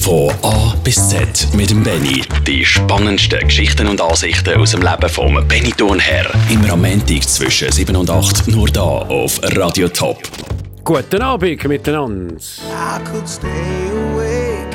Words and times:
Von 0.00 0.32
A 0.42 0.74
bis 0.82 1.08
Z 1.10 1.48
mit 1.54 1.68
dem 1.70 1.82
Benny. 1.82 2.22
Die 2.46 2.64
spannendsten 2.64 3.40
Geschichten 3.40 3.86
und 3.86 4.00
Ansichten 4.00 4.58
aus 4.58 4.70
dem 4.70 4.80
Leben 4.80 5.08
vom 5.10 5.46
Benny 5.46 5.72
Thurnherr. 5.72 6.26
Immer 6.48 6.72
am 6.72 6.82
Montag 6.82 7.22
zwischen 7.28 7.70
7 7.70 7.94
und 7.94 8.08
8 8.08 8.48
nur 8.48 8.68
da 8.68 8.80
auf 8.80 9.38
Radio 9.56 9.88
Top. 9.88 10.18
Guten 10.84 11.20
Abend 11.20 11.62
miteinander. 11.68 12.34
I 12.34 12.98
could 13.04 13.28
stay 13.28 13.48
awake 14.12 14.74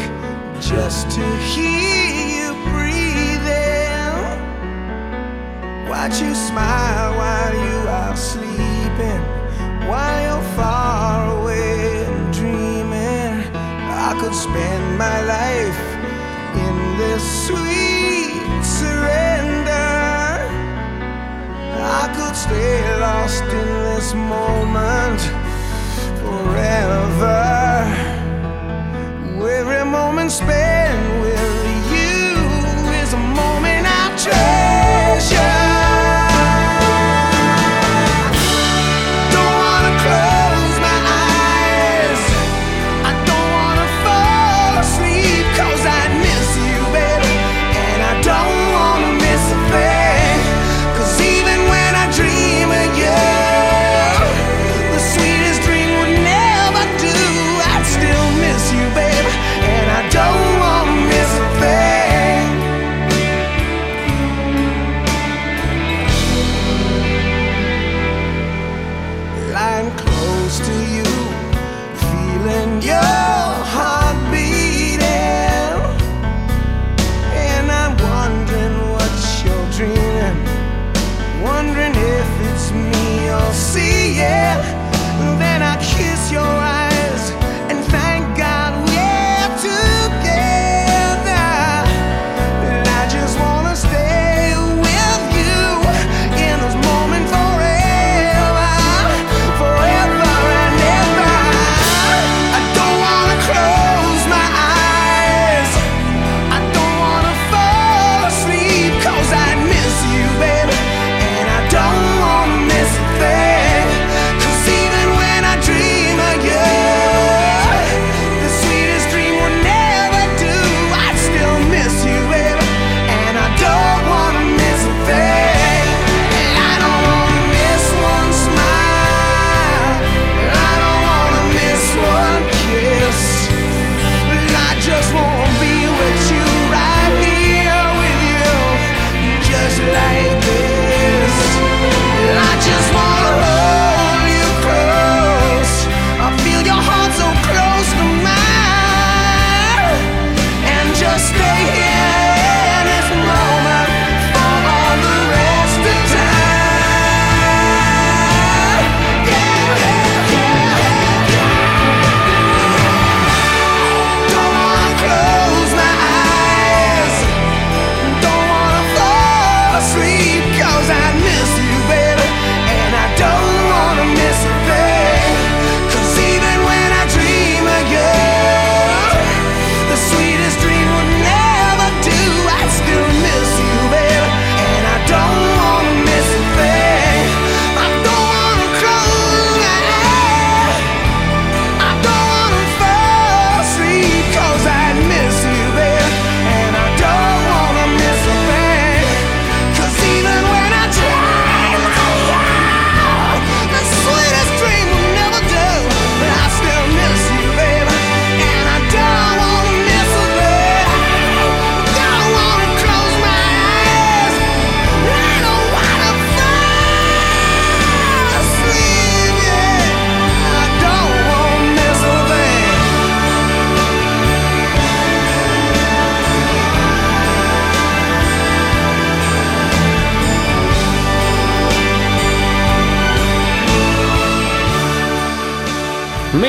just 0.61 1.09
to 1.09 1.21
hear 1.39 2.13
you 2.29 2.53
breathing. 2.71 4.13
Watch 5.89 6.21
you 6.21 6.35
smile 6.35 7.15
while 7.17 7.55
you 7.55 7.89
are 7.89 8.15
sleeping, 8.15 9.21
while 9.87 10.21
you're 10.23 10.55
far 10.55 11.41
away 11.41 12.05
and 12.05 12.31
dreaming. 12.31 13.43
I 13.89 14.15
could 14.19 14.35
spend 14.35 14.84
my 14.97 15.21
life 15.21 15.81
in 16.55 16.97
this 16.97 17.47
sweet 17.47 18.63
surrender. 18.63 19.69
I 22.01 22.13
could 22.15 22.35
stay 22.35 22.99
lost 22.99 23.43
in 23.43 23.67
this 23.83 24.13
moment 24.13 25.21
forever. 26.21 27.55
Every 29.57 29.83
moment 29.89 30.31
spent 30.31 31.21
with 31.21 31.91
you 31.91 32.35
is 33.01 33.13
a 33.13 33.17
moment 33.17 33.85
I 33.87 34.15
treasure. 34.17 34.74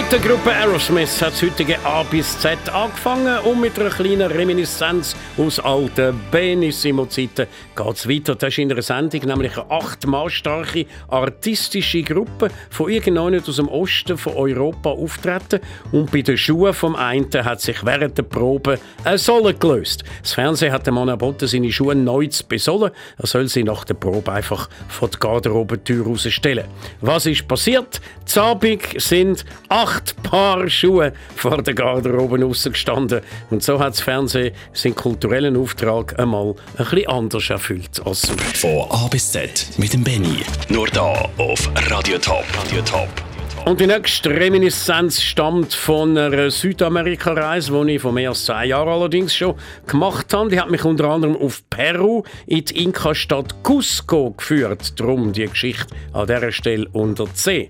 Mit 0.07 0.23
der 0.23 0.31
Gruppe 0.31 0.53
Aerosmith 0.53 1.21
hat 1.21 1.33
das 1.33 1.43
heutige 1.43 1.85
A 1.85 2.05
bis 2.05 2.39
Z 2.39 2.57
angefangen 2.73 3.41
und 3.41 3.61
mit 3.61 3.77
einer 3.77 3.91
kleinen 3.91 4.31
Reminiszenz 4.31 5.17
aus 5.37 5.59
alten 5.59 6.21
Benissimo-Zeiten 6.31 7.49
geht 7.75 7.95
es 7.97 8.09
weiter. 8.09 8.37
Das 8.37 8.51
ist 8.51 8.59
in 8.59 8.71
einer 8.71 8.83
Sendung 8.83 9.23
nämlich 9.23 9.59
eine 9.59 9.69
acht 9.69 10.07
Mann 10.07 10.31
starke 10.31 10.87
artistische 11.09 12.05
Gruppe 12.05 12.51
von 12.71 12.89
irgendjemandem 12.89 13.43
aus 13.49 13.57
dem 13.57 13.67
Osten 13.67 14.17
von 14.17 14.35
Europa 14.35 14.91
auftreten 14.91 15.59
und 15.91 16.13
bei 16.13 16.23
den 16.23 16.39
Schuhen 16.39 16.73
vom 16.73 16.95
einen 16.95 17.27
hat 17.45 17.61
sich 17.61 17.85
während 17.85 18.17
der 18.17 18.23
Probe 18.23 18.79
eine 19.03 19.19
Sohle 19.19 19.55
gelöst. 19.55 20.05
Das 20.23 20.35
Fernsehen 20.35 20.73
hat 20.73 20.87
dem 20.87 20.95
Mann 20.95 21.09
erboten, 21.09 21.49
seine 21.49 21.73
Schuhe 21.73 21.97
neu 21.97 22.29
zu 22.29 22.47
besollen. 22.47 22.93
Er 23.19 23.27
soll 23.27 23.49
sie 23.49 23.65
nach 23.65 23.85
der 23.85 23.95
Probe 23.95 24.31
einfach 24.31 24.69
vor 24.87 25.09
die 25.09 25.19
Garderobentür 25.19 26.07
rausstellen. 26.07 26.67
Was 27.01 27.27
ist 27.27 27.49
passiert? 27.49 28.01
Zabig 28.25 28.95
sind 28.99 29.45
acht 29.69 29.96
Paar 30.23 30.69
Schuhe 30.69 31.13
vor 31.35 31.63
der 31.63 31.75
Garderobe 31.75 32.41
rausgestanden. 32.41 33.21
Und 33.51 33.63
so 33.63 33.79
hat 33.79 33.95
das 33.95 34.01
Fernsehen 34.01 34.55
seinen 34.73 34.95
kulturellen 34.95 35.57
Auftrag 35.57 36.19
einmal 36.19 36.55
ein 36.77 36.85
bisschen 36.85 37.09
anders 37.09 37.51
erfüllt 37.51 38.01
als 38.05 38.23
sonst. 38.23 38.57
Von 38.57 38.87
A 38.91 39.09
bis 39.09 39.33
Z 39.33 39.67
mit 39.79 39.93
dem 39.93 40.05
Benny. 40.05 40.41
Nur 40.69 40.87
da 40.89 41.29
auf 41.39 41.71
Radio 41.91 42.19
Top. 42.19 42.45
Radio 42.57 42.83
Top. 42.83 43.26
Und 43.69 43.81
die 43.81 43.89
nächste 43.89 44.31
Reminiszenz 44.31 45.21
stammt 45.21 45.75
von 45.75 46.17
einer 46.17 46.53
Südamerika-Reise, 46.53 47.73
die 47.85 47.95
ich 47.95 48.01
vor 48.01 48.13
mehr 48.13 48.29
als 48.29 48.45
zwei 48.45 48.67
Jahren 48.67 48.89
allerdings 48.89 49.35
schon 49.35 49.57
gemacht 49.89 50.33
habe. 50.33 50.51
Die 50.51 50.61
hat 50.61 50.71
mich 50.71 50.85
unter 50.85 51.07
anderem 51.07 51.37
auf 51.37 51.69
Peru 51.69 52.23
in 52.47 52.65
die 52.65 52.85
Inka-Stadt 52.85 53.65
Cusco 53.65 54.31
geführt. 54.31 55.01
Darum 55.01 55.33
die 55.33 55.47
Geschichte 55.47 55.93
an 56.13 56.29
dieser 56.29 56.53
Stelle 56.53 56.87
unter 56.93 57.27
C. 57.35 57.69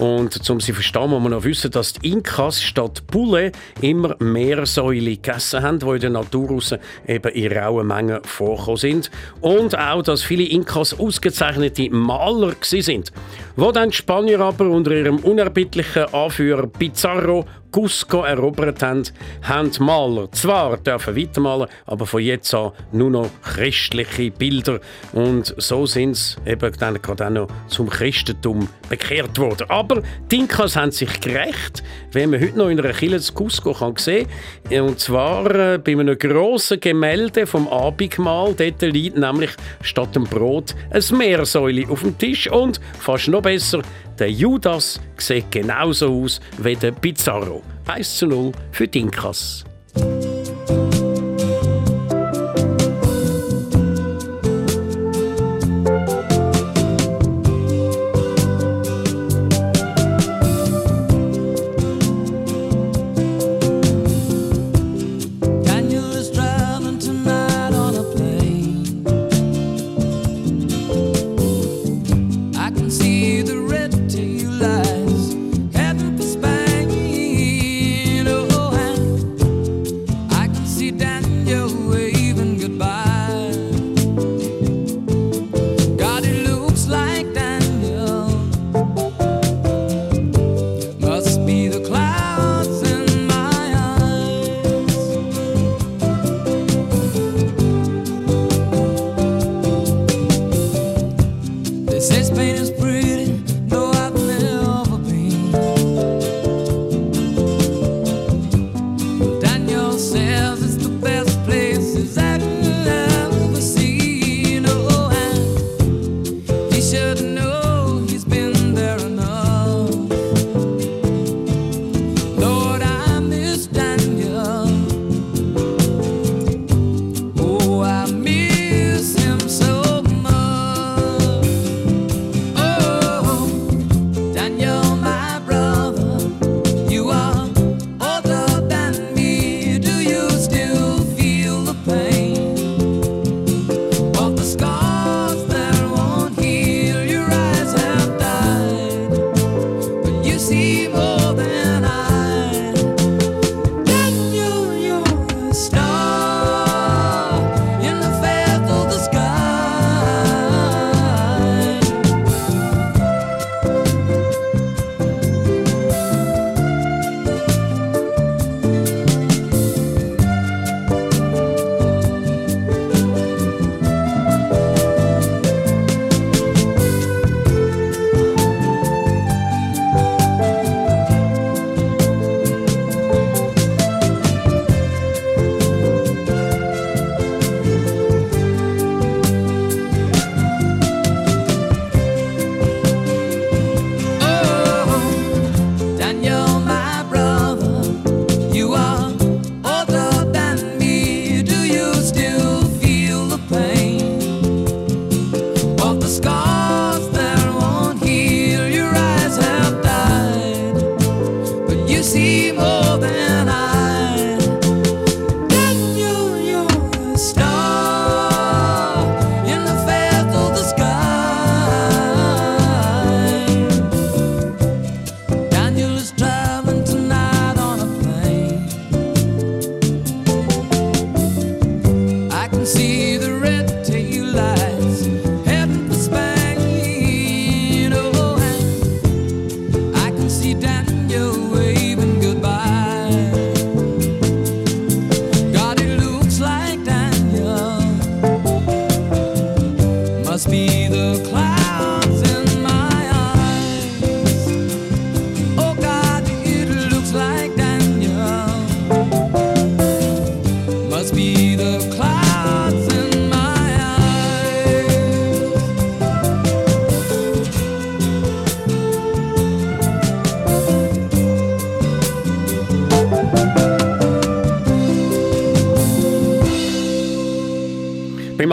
Und 0.00 0.50
um 0.50 0.60
sie 0.60 0.66
zu 0.66 0.74
verstehen, 0.74 1.10
muss 1.10 1.22
man 1.22 1.30
noch 1.30 1.44
wissen, 1.44 1.70
dass 1.70 1.94
die 1.94 2.10
Inkas 2.10 2.60
statt 2.60 3.06
Bulle 3.06 3.52
immer 3.80 4.16
Meersäule 4.18 5.12
gegessen 5.12 5.62
haben, 5.62 5.78
die 5.78 5.86
in 5.86 6.00
der 6.00 6.10
Natur 6.10 6.48
raus 6.50 6.74
eben 7.06 7.32
in 7.32 7.52
rauen 7.56 7.86
Mengen 7.86 8.22
vorkommen 8.24 8.76
sind. 8.76 9.12
Und 9.40 9.78
auch, 9.78 10.02
dass 10.02 10.22
viele 10.22 10.42
Inkas 10.42 10.98
ausgezeichnete 10.98 11.88
Maler 11.90 12.54
sind. 12.60 13.12
Wo 13.54 13.72
dann 13.72 13.90
die 13.90 13.96
Spanier 13.96 14.40
aber 14.40 14.68
unter 14.68 14.90
ihrem 14.90 15.16
unerbittlichen 15.36 16.06
Anführer 16.14 16.66
Pizarro 16.66 17.44
Cusco 17.76 18.22
erobert 18.22 18.82
haben, 18.82 19.02
haben 19.42 19.70
die 19.70 19.82
Maler 19.82 20.32
zwar 20.32 20.78
dürfen 20.78 21.14
weitermalen, 21.14 21.68
aber 21.84 22.06
von 22.06 22.22
jetzt 22.22 22.54
an 22.54 22.72
nur 22.92 23.10
noch 23.10 23.30
christliche 23.42 24.30
Bilder. 24.30 24.80
Und 25.12 25.54
so 25.58 25.84
sind 25.84 26.16
sie 26.16 26.36
eben 26.46 26.72
dann 26.78 27.02
gerade 27.02 27.26
auch 27.26 27.30
noch 27.30 27.48
zum 27.66 27.90
Christentum 27.90 28.66
bekehrt 28.88 29.38
worden. 29.38 29.68
Aber 29.68 30.02
die 30.30 30.36
Inkas 30.36 30.74
haben 30.74 30.90
sich 30.90 31.20
gerecht, 31.20 31.82
wie 32.12 32.26
man 32.26 32.40
heute 32.40 32.56
noch 32.56 32.68
in 32.68 32.80
einer 32.80 32.94
Kirche 32.94 33.20
zu 33.20 33.34
Cusco 33.34 33.74
sehen 33.98 34.26
kann. 34.70 34.80
Und 34.80 34.98
zwar 34.98 35.54
äh, 35.54 35.78
bei 35.78 35.92
einem 35.92 36.16
grossen 36.16 36.80
Gemälde 36.80 37.46
vom 37.46 37.68
Abendmahl. 37.68 38.54
Dort 38.54 38.80
liegt 38.80 39.18
nämlich 39.18 39.50
statt 39.82 40.16
dem 40.16 40.24
Brot 40.24 40.74
ein 40.90 41.02
Meersäule 41.14 41.86
auf 41.90 42.00
dem 42.00 42.16
Tisch 42.16 42.50
und 42.50 42.80
fast 42.98 43.28
noch 43.28 43.42
besser 43.42 43.82
der 44.18 44.30
Judas 44.30 45.00
sieht 45.18 45.50
genauso 45.50 46.22
aus 46.22 46.40
wie 46.58 46.76
der 46.76 46.92
Pizarro. 46.92 47.62
1 47.86 48.18
zu 48.18 48.26
0 48.26 48.52
für 48.72 48.88
Dinkas. 48.88 49.64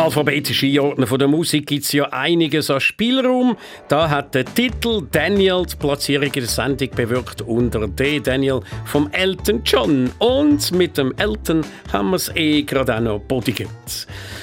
Alphabetischen 0.04 0.68
Einordnen 0.68 1.08
von 1.08 1.18
der 1.18 1.30
Musik 1.30 1.66
gibt 1.66 1.86
es 1.86 1.94
ja 1.94 2.04
einiges 2.12 2.70
an 2.70 2.82
Spielraum. 2.82 3.56
Da 3.88 4.10
hat 4.10 4.36
der 4.36 4.44
Titel 4.44 5.08
Daniel 5.10 5.64
die 5.66 5.78
Platzierung 5.78 6.26
in 6.26 6.34
der 6.34 6.48
Sendung 6.48 6.90
bewirkt 6.90 7.42
unter 7.42 7.88
D. 7.88 8.20
Daniel 8.20 8.60
vom 8.84 9.10
Elton 9.14 9.62
John. 9.64 10.12
Und 10.20 10.74
mit 10.74 10.98
dem 10.98 11.14
Elton 11.16 11.66
haben 11.94 12.10
wir 12.10 12.18
es 12.18 12.30
eh 12.36 12.64
gerade 12.64 12.98
auch 12.98 13.00
noch 13.00 13.20
bodigt. 13.20 13.70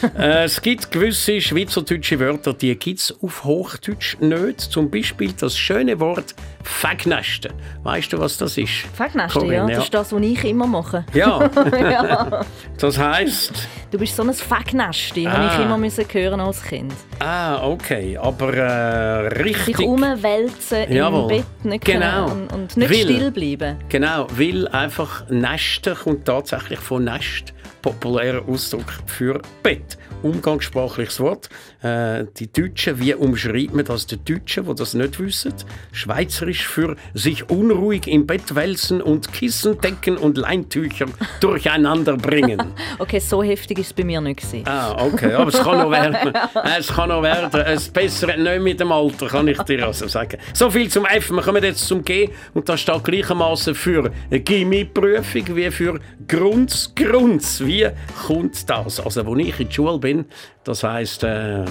äh, 0.19 0.45
es 0.45 0.63
gibt 0.63 0.91
gewisse 0.91 1.43
schweizerdeutsche 1.43 2.19
Wörter, 2.19 2.55
die 2.55 2.75
gibt 2.75 3.01
es 3.01 3.15
auf 3.23 3.45
Hochdeutsch 3.45 4.17
nicht. 4.19 4.63
Zum 4.63 4.91
Beispiel 4.91 5.35
das 5.39 5.59
schöne 5.59 6.01
Wort 6.01 6.35
Fägnesten. 6.63 7.53
Weißt 7.83 8.13
du, 8.13 8.19
was 8.19 8.37
das 8.37 8.59
ist? 8.59 8.87
Fägnesten, 8.95 9.51
ja. 9.51 9.67
Das 9.67 9.85
ist 9.85 9.95
das, 9.95 10.13
was 10.13 10.23
ich 10.23 10.45
immer 10.45 10.67
mache. 10.67 11.05
Ja. 11.15 11.51
ja. 11.73 12.45
Das 12.79 12.99
heisst... 12.99 13.69
Du 13.91 13.99
bist 13.99 14.15
so 14.15 14.23
ein 14.23 14.33
Fägnesti, 14.33 15.27
ah. 15.27 15.33
habe 15.33 15.47
ich 15.47 15.65
immer 15.65 15.77
müssen 15.77 16.05
hören 16.11 16.41
als 16.41 16.63
Kind. 16.63 16.93
Ah, 17.19 17.67
okay. 17.67 18.17
Aber 18.17 18.55
äh, 18.55 19.27
richtig... 19.43 19.77
Sich 19.77 19.87
umwälzen 19.87 20.85
im 20.85 21.27
Bett 21.27 21.65
nicht 21.65 21.85
genau. 21.85 22.31
und, 22.31 22.53
und 22.53 22.77
nicht 22.77 22.89
will, 22.89 23.17
still 23.17 23.31
bleiben. 23.33 23.77
Genau, 23.89 24.29
weil 24.31 24.69
einfach 24.69 25.29
Nesten 25.29 25.97
kommt 25.97 26.25
tatsächlich 26.25 26.79
von 26.79 27.05
Nest 27.05 27.53
populärer 27.83 28.47
Ausdruck 28.49 28.93
für 29.07 29.41
Bett. 29.63 29.99
Umgangssprachliches 30.23 31.21
Wort. 31.21 31.49
Äh, 31.83 32.27
die 32.37 32.53
Deutschen, 32.53 33.01
wie 33.01 33.15
umschreibt 33.15 33.75
man 33.75 33.87
das 33.87 34.07
die 34.07 34.23
Deutschen, 34.23 34.67
die 34.67 34.75
das 34.75 34.93
nicht 34.93 35.19
wissen? 35.19 35.55
Schweizerisch 35.93 36.67
für 36.67 36.97
sich 37.15 37.49
unruhig 37.49 38.07
im 38.07 38.27
Bett 38.27 38.55
wälzen 38.55 39.01
und 39.01 39.33
Kissen, 39.33 39.81
Decken 39.81 40.19
und 40.19 40.37
Leintücher 40.37 41.07
durcheinander 41.41 42.19
bringen. 42.19 42.61
okay, 42.99 43.19
so 43.19 43.43
heftig 43.43 43.79
ist 43.79 43.87
es 43.87 43.93
bei 43.95 44.05
mir 44.05 44.21
nicht 44.21 44.41
gewesen. 44.41 44.69
Ah, 44.69 45.03
okay, 45.03 45.33
aber 45.33 45.49
es 45.49 45.59
kann 45.59 45.79
noch 45.79 45.91
werden. 45.91 46.35
es 46.79 46.89
kann 46.89 47.09
noch 47.09 47.23
werden. 47.23 47.61
Es 47.63 47.89
bessert 47.89 48.39
nicht 48.39 48.61
mit 48.61 48.79
dem 48.79 48.93
Alter, 48.93 49.29
kann 49.29 49.49
ich 49.49 49.59
dir 49.63 49.87
also 49.87 50.07
sagen. 50.07 50.39
So 50.53 50.69
viel 50.69 50.89
zum 50.91 51.07
F. 51.07 51.31
Wir 51.31 51.41
kommen 51.41 51.65
jetzt 51.65 51.87
zum 51.87 52.05
G 52.05 52.29
und 52.53 52.69
das 52.69 52.81
steht 52.81 53.05
gleichermaßen 53.05 53.75
für 53.75 54.11
Gimmi-Prüfung 54.31 55.57
wie 55.57 55.71
für 55.71 55.99
Grunds, 56.29 56.95
Grunds 56.95 57.65
wie 57.65 57.89
kommt 58.27 58.69
das? 58.69 59.01
Also, 59.01 59.23
als 59.23 59.39
ich 59.39 59.61
in 59.61 59.67
der 59.67 59.75
Schule 59.75 59.99
bin, 59.99 60.27
das 60.65 60.83
heisst, 60.83 61.25
äh, 61.25 61.65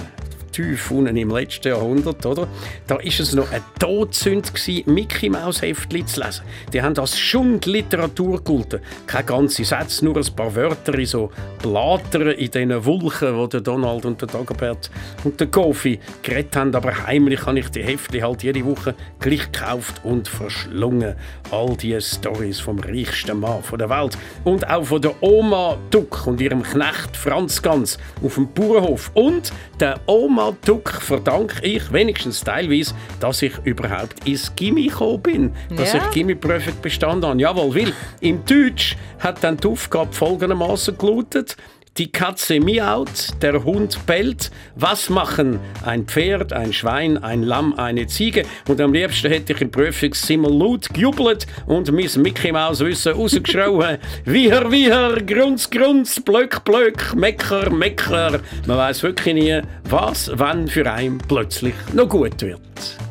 unten 0.90 1.18
im 1.18 1.30
letzten 1.30 1.70
Jahrhundert, 1.70 2.26
oder? 2.26 2.48
Da 2.88 2.96
ist 2.98 3.20
es 3.20 3.34
noch 3.34 3.52
ein 3.52 3.62
Todsünd 3.80 4.52
Mickey 4.88 5.30
Maus 5.30 5.62
Heftli 5.62 6.06
zu 6.06 6.22
lesen. 6.22 6.44
Die 6.74 6.82
haben 6.82 6.98
als 6.98 7.18
Schundliteratur 7.18 8.44
gehalten. 8.44 8.80
Keine 9.08 9.26
ganze 9.26 9.66
Sätze, 9.66 10.06
nur 10.06 10.18
ein 10.18 10.36
paar 10.36 10.56
Wörter 10.56 10.98
in 10.98 11.06
so 11.06 11.32
Blättern 11.62 12.30
in 12.30 12.52
diesen 12.52 12.86
Wulchen, 12.86 13.36
wo 13.36 13.48
der 13.48 13.62
Donald 13.62 14.06
und 14.06 14.22
der 14.22 14.28
Dagobert 14.28 14.90
und 15.24 15.40
der 15.40 15.48
Goofy 15.48 16.00
geredet 16.22 16.56
haben. 16.56 16.76
Aber 16.76 17.06
heimlich 17.06 17.46
habe 17.46 17.60
ich 17.60 17.70
die 17.70 17.84
Heftli 17.84 18.20
halt 18.20 18.44
jede 18.44 18.66
Woche 18.66 18.96
gleich 19.20 19.52
gekauft 19.52 20.02
und 20.04 20.28
verschlungen. 20.28 21.16
All 21.52 21.76
die 21.76 22.00
Stories 22.00 22.60
vom 22.60 22.80
reichsten 22.80 23.40
Mann 23.40 23.62
der 23.78 23.90
Welt. 23.90 24.18
Und 24.44 24.70
auch 24.70 24.86
von 24.86 25.02
der 25.02 25.22
Oma 25.22 25.78
Duck 25.92 26.28
und 26.28 26.42
ihrem 26.42 26.64
Knecht 26.64 27.16
Franz 27.16 27.62
Gans 27.62 27.98
auf 28.24 28.36
dem 28.36 28.52
Bauernhof. 28.54 29.12
Und 29.14 29.52
der 29.80 30.00
Oma 30.06 30.39
Tuck 30.66 30.90
verdanke 30.90 31.66
ich 31.66 31.92
wenigstens 31.92 32.44
teilweise, 32.44 32.94
dass 33.20 33.42
ich 33.42 33.54
überhaupt 33.64 34.28
ins 34.28 34.54
Gimmi 34.56 34.88
gekommen 34.88 35.22
bin, 35.22 35.54
dass 35.76 35.94
ja. 35.94 36.00
ich 36.00 36.12
Gimmi-Prüfung 36.12 36.74
bestanden 36.82 37.30
habe. 37.30 37.42
Jawohl, 37.42 37.76
weil 37.76 37.94
im 38.22 38.44
Deutsch 38.46 38.96
hat 39.20 39.44
dann 39.44 39.58
die 39.58 39.68
Aufgabe 39.68 40.14
folgendermaßen 40.14 40.98
gelautet, 40.98 41.58
die 41.98 42.12
Katze 42.12 42.60
miaut, 42.60 43.30
der 43.42 43.64
Hund 43.64 44.06
bellt. 44.06 44.52
Was 44.76 45.10
machen 45.10 45.60
ein 45.86 46.06
Pferd, 46.06 46.54
ein 46.54 46.72
Schwein, 46.72 47.18
ein 47.18 47.44
Lamm, 47.44 47.74
eine 47.74 48.08
Ziege? 48.08 48.44
Und 48.68 48.80
am 48.80 48.94
liebsten 48.94 49.32
hätte 49.32 49.54
ich 49.54 49.62
im 49.62 49.72
Prüfungszimmer 49.72 50.50
laut 50.50 50.94
gejubelt 50.94 51.48
und 51.66 51.92
Miss 51.92 52.16
Mickey 52.16 52.52
Maus 52.52 52.80
Wissen 52.80 53.14
rausgeschrien. 53.14 53.98
Wieher, 54.26 54.72
wieher, 54.72 55.22
grunz, 55.22 55.70
grunz, 55.70 56.20
blöck, 56.20 56.64
blöck, 56.64 57.14
mecker, 57.16 57.70
mecker. 57.70 58.40
Man 58.66 58.78
weiß 58.78 59.04
wirklich 59.04 59.34
nie, 59.34 59.62
was, 59.84 60.32
wann 60.34 60.68
für 60.68 60.90
einen 60.90 61.18
plötzlich 61.18 61.76
noch 61.94 62.08
gut 62.08 62.42
wird. 62.42 63.09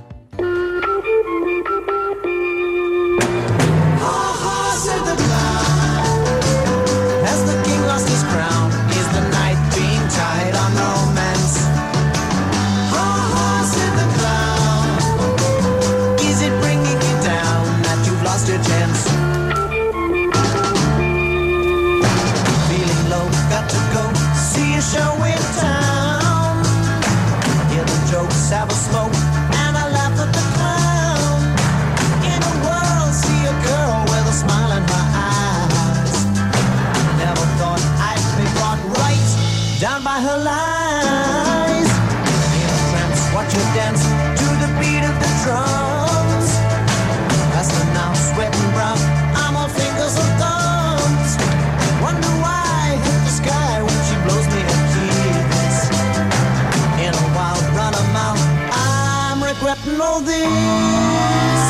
All 59.97 60.21
this. 60.21 61.65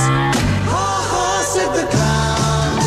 Ha 0.73 0.89
ha, 1.11 1.25
said 1.53 1.71
the 1.73 1.87
clown. 1.95 2.79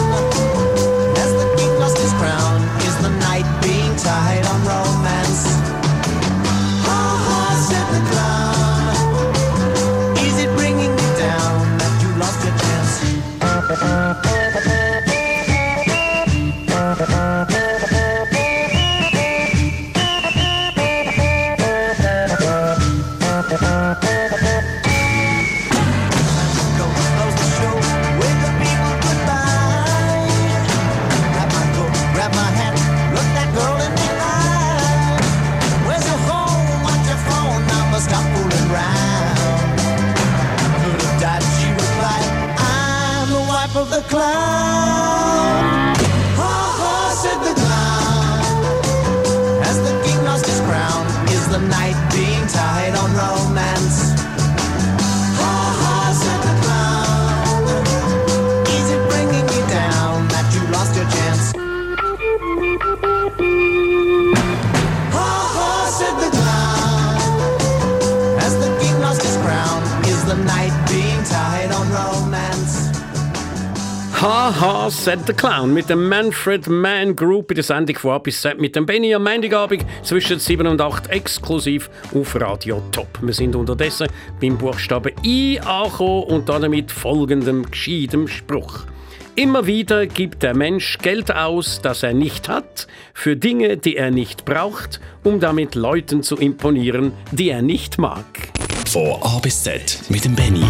As 1.17 1.31
the 1.33 1.47
king 1.57 1.73
lost 1.79 1.97
his 1.97 2.13
crown, 2.13 2.61
is 2.81 2.95
the 3.01 3.09
knight 3.21 3.47
being 3.63 3.95
tied 3.95 4.45
on 4.45 4.59
romance? 4.61 5.43
Ha 6.87 7.03
ha, 7.25 7.41
said 7.67 7.87
the 7.95 8.01
clown. 8.11 8.93
Is 10.27 10.35
it 10.37 10.49
bringing 10.55 10.91
you 10.91 11.09
down 11.17 11.77
that 11.79 11.93
you 12.03 12.09
lost 12.19 12.43
your 12.45 12.55
chance? 12.61 14.30
Mit 75.73 75.89
dem 75.89 76.07
Manfred 76.07 76.67
Mann 76.67 77.15
Group 77.15 77.49
in 77.49 77.55
der 77.55 77.63
Sendung 77.63 77.97
von 77.97 78.11
A 78.11 78.17
bis 78.19 78.39
Z 78.39 78.59
mit 78.59 78.75
dem 78.75 78.85
Benny 78.85 79.15
am 79.15 79.23
Montagabend 79.23 79.83
zwischen 80.03 80.37
7 80.37 80.67
und 80.67 80.79
8 80.79 81.09
exklusiv 81.09 81.89
auf 82.13 82.39
Radio 82.39 82.83
Top. 82.91 83.07
Wir 83.23 83.33
sind 83.33 83.55
unterdessen 83.55 84.07
beim 84.39 84.59
Buchstaben 84.59 85.13
I 85.25 85.59
angekommen 85.59 86.23
und 86.25 86.49
damit 86.49 86.91
folgendem 86.91 87.65
gescheiten 87.71 88.27
Spruch. 88.27 88.81
Immer 89.35 89.65
wieder 89.65 90.05
gibt 90.05 90.43
der 90.43 90.55
Mensch 90.55 90.99
Geld 90.99 91.33
aus, 91.33 91.81
das 91.81 92.03
er 92.03 92.13
nicht 92.13 92.47
hat, 92.47 92.85
für 93.15 93.35
Dinge, 93.35 93.77
die 93.77 93.95
er 93.95 94.11
nicht 94.11 94.45
braucht, 94.45 94.99
um 95.23 95.39
damit 95.39 95.73
Leuten 95.73 96.21
zu 96.21 96.35
imponieren, 96.35 97.13
die 97.31 97.49
er 97.49 97.63
nicht 97.63 97.97
mag. 97.97 98.25
Von 98.87 99.17
A 99.23 99.39
bis 99.39 99.63
Z 99.63 99.99
mit 100.09 100.25
dem 100.25 100.35
Benny. 100.35 100.67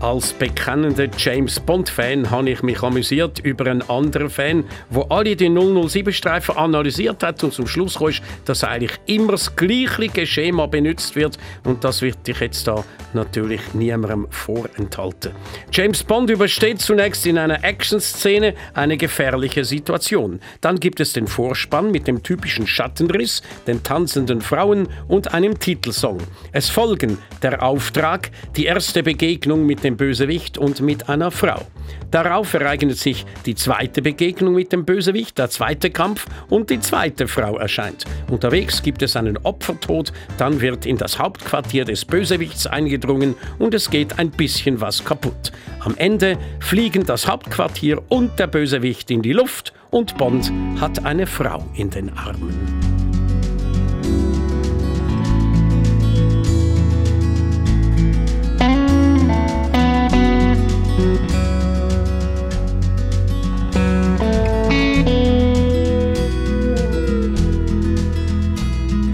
Als 0.00 0.32
bekennender 0.32 1.08
James 1.18 1.60
Bond-Fan 1.60 2.30
habe 2.30 2.48
ich 2.48 2.62
mich 2.62 2.82
amüsiert 2.82 3.38
über 3.40 3.66
einen 3.66 3.82
anderen 3.82 4.30
Fan, 4.30 4.64
der 4.88 5.04
alle 5.10 5.36
die 5.36 5.50
007-Streifen 5.50 6.56
analysiert 6.56 7.22
hat 7.22 7.44
und 7.44 7.52
zum 7.52 7.66
Schluss 7.66 7.98
kam, 7.98 8.10
dass 8.46 8.64
eigentlich 8.64 8.98
immer 9.04 9.32
das 9.32 9.54
gleiche 9.54 10.26
Schema 10.26 10.64
benutzt 10.64 11.16
wird 11.16 11.36
und 11.64 11.84
das 11.84 12.00
wird 12.00 12.26
ich 12.26 12.40
jetzt 12.40 12.66
da 12.66 12.82
natürlich 13.12 13.60
niemandem 13.74 14.26
vorenthalten. 14.30 15.32
James 15.70 16.02
Bond 16.02 16.30
übersteht 16.30 16.80
zunächst 16.80 17.26
in 17.26 17.36
einer 17.36 17.62
Action-Szene 17.62 18.54
eine 18.72 18.96
gefährliche 18.96 19.66
Situation. 19.66 20.40
Dann 20.62 20.80
gibt 20.80 21.00
es 21.00 21.12
den 21.12 21.26
Vorspann 21.26 21.90
mit 21.90 22.06
dem 22.06 22.22
typischen 22.22 22.66
Schattenriss, 22.66 23.42
den 23.66 23.82
tanzenden 23.82 24.40
Frauen 24.40 24.88
und 25.08 25.34
einem 25.34 25.58
Titelsong. 25.58 26.18
Es 26.52 26.70
folgen 26.70 27.18
der 27.42 27.62
Auftrag, 27.62 28.30
die 28.56 28.64
erste 28.64 29.02
Begegnung 29.02 29.66
mit 29.66 29.84
dem 29.84 29.89
dem 29.90 29.96
Bösewicht 29.96 30.56
und 30.56 30.80
mit 30.80 31.08
einer 31.08 31.30
Frau. 31.30 31.66
Darauf 32.10 32.54
ereignet 32.54 32.96
sich 32.96 33.26
die 33.46 33.54
zweite 33.54 34.02
Begegnung 34.02 34.54
mit 34.54 34.72
dem 34.72 34.84
Bösewicht, 34.84 35.38
der 35.38 35.50
zweite 35.50 35.90
Kampf 35.90 36.26
und 36.48 36.70
die 36.70 36.80
zweite 36.80 37.26
Frau 37.26 37.58
erscheint. 37.58 38.04
Unterwegs 38.28 38.82
gibt 38.82 39.02
es 39.02 39.16
einen 39.16 39.36
Opfertod, 39.38 40.12
dann 40.38 40.60
wird 40.60 40.86
in 40.86 40.96
das 40.96 41.18
Hauptquartier 41.18 41.84
des 41.84 42.04
Bösewichts 42.04 42.66
eingedrungen 42.66 43.34
und 43.58 43.74
es 43.74 43.90
geht 43.90 44.18
ein 44.18 44.30
bisschen 44.30 44.80
was 44.80 45.04
kaputt. 45.04 45.52
Am 45.80 45.94
Ende 45.96 46.38
fliegen 46.60 47.04
das 47.04 47.26
Hauptquartier 47.26 48.00
und 48.08 48.38
der 48.38 48.46
Bösewicht 48.46 49.10
in 49.10 49.22
die 49.22 49.32
Luft 49.32 49.72
und 49.90 50.16
Bond 50.18 50.52
hat 50.80 51.04
eine 51.04 51.26
Frau 51.26 51.64
in 51.74 51.90
den 51.90 52.10
Armen. 52.16 52.89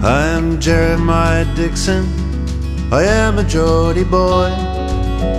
I 0.03 0.27
am 0.27 0.59
Jeremiah 0.59 1.45
Dixon. 1.55 2.05
I 2.93 3.03
am 3.03 3.39
a 3.39 3.43
Geordie 3.43 4.03
boy. 4.03 4.51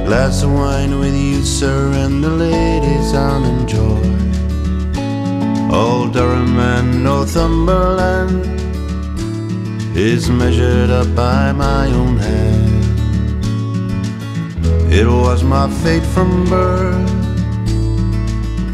Glass 0.04 0.42
of 0.42 0.52
wine 0.52 0.98
with 0.98 1.14
you, 1.14 1.44
sir, 1.44 1.92
and 1.92 2.24
the 2.24 2.30
ladies 2.30 3.14
I'll 3.14 3.44
enjoy. 3.44 4.02
Old 5.72 6.12
Durham 6.12 6.58
and 6.58 7.04
Northumberland 7.04 8.46
is 9.96 10.28
measured 10.28 10.90
up 10.90 11.14
by 11.14 11.52
my 11.52 11.86
own 11.86 12.16
hand. 12.16 12.84
It 14.92 15.06
was 15.06 15.44
my 15.44 15.70
fate 15.82 16.02
from 16.02 16.46
birth 16.46 17.08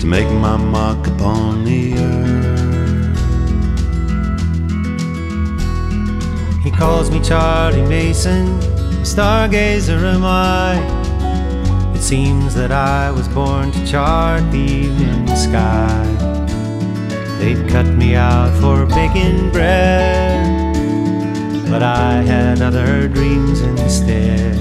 to 0.00 0.06
make 0.06 0.30
my 0.30 0.56
mark 0.56 1.06
upon 1.08 1.64
the 1.64 1.94
earth. 1.98 2.43
Calls 6.76 7.10
me 7.10 7.20
Charlie 7.20 7.82
Mason, 7.82 8.46
stargazer 9.02 10.02
am 10.02 10.24
I. 10.24 10.74
It 11.94 12.02
seems 12.02 12.54
that 12.54 12.72
I 12.72 13.10
was 13.10 13.28
born 13.28 13.70
to 13.72 13.86
chart 13.86 14.42
the 14.50 14.58
evening 14.58 15.26
sky. 15.36 16.04
They'd 17.38 17.68
cut 17.68 17.86
me 17.86 18.14
out 18.14 18.52
for 18.60 18.86
baking 18.86 19.50
bread, 19.52 20.74
but 21.70 21.82
I 21.82 22.22
had 22.22 22.60
other 22.62 23.08
dreams 23.08 23.60
instead. 23.60 24.54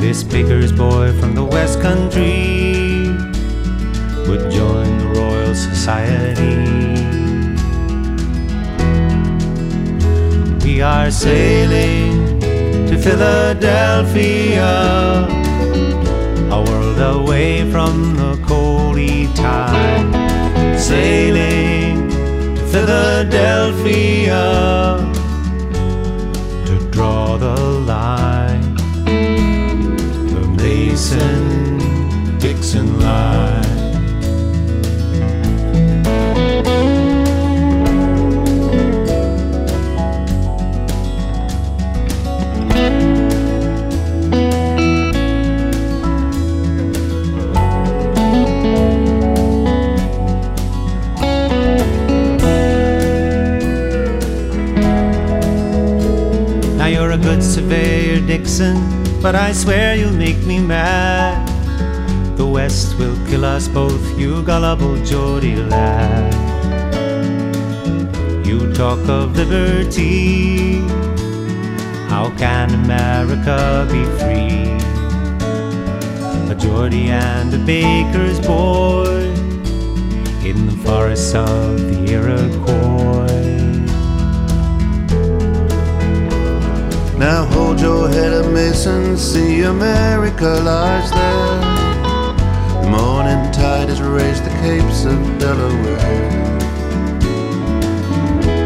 This 0.00 0.22
baker's 0.22 0.72
boy 0.72 1.18
from 1.18 1.34
the 1.34 1.44
West 1.44 1.80
Country 1.80 3.08
would 4.28 4.50
join 4.50 4.98
the 4.98 5.20
Royal 5.20 5.54
Society. 5.54 6.85
We 10.76 10.82
are 10.82 11.10
sailing 11.10 12.38
to 12.38 12.98
Philadelphia, 12.98 14.74
a 16.52 16.64
world 16.68 17.00
away 17.00 17.64
from 17.72 18.14
the 18.14 18.34
coldy 18.44 19.34
tide. 19.34 20.78
Sailing 20.78 22.10
to 22.56 22.62
Philadelphia 22.66 24.44
to 26.66 26.90
draw 26.90 27.38
the 27.38 27.56
line, 27.92 28.74
the 30.34 30.46
Mason 30.58 31.78
Dixon 32.38 33.00
line. 33.00 33.65
Surveyor 57.22 58.20
Dixon, 58.26 58.76
but 59.22 59.34
I 59.34 59.52
swear 59.52 59.96
you'll 59.96 60.12
make 60.12 60.38
me 60.44 60.58
mad. 60.58 61.48
The 62.36 62.46
West 62.46 62.98
will 62.98 63.16
kill 63.26 63.44
us 63.44 63.68
both, 63.68 64.18
you 64.18 64.42
gullible 64.42 65.02
Geordie 65.04 65.56
lad. 65.56 66.34
You 68.46 68.72
talk 68.74 69.08
of 69.08 69.36
liberty, 69.36 70.80
how 72.08 72.32
can 72.36 72.74
America 72.84 73.86
be 73.90 74.04
free? 74.18 74.76
A 76.50 76.54
Geordie 76.54 77.10
and 77.10 77.52
a 77.54 77.58
baker's 77.58 78.40
boy 78.46 79.32
in 80.44 80.66
the 80.66 80.76
forests 80.84 81.34
of 81.34 81.78
the 81.80 82.12
Iroquois. 82.12 83.25
Now 87.18 87.46
hold 87.46 87.80
your 87.80 88.08
head 88.08 88.34
up, 88.34 88.52
Mason, 88.52 89.16
see 89.16 89.62
America 89.62 90.60
lies 90.62 91.10
there. 91.10 91.60
The 92.82 92.90
morning 92.90 93.50
tide 93.52 93.88
has 93.88 94.02
raised 94.02 94.44
the 94.44 94.50
capes 94.60 95.06
of 95.06 95.16
Delaware. 95.38 95.96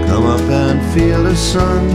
Come 0.09 0.27
up 0.27 0.41
and 0.41 0.83
feel 0.93 1.23
the 1.23 1.37
sun. 1.37 1.91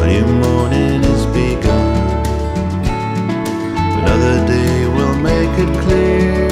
A 0.00 0.06
new 0.06 0.26
morning 0.26 1.04
is 1.04 1.26
begun. 1.26 2.24
Another 4.00 4.46
day 4.46 4.86
will 4.86 5.14
make 5.16 5.58
it 5.58 5.82
clear 5.82 6.48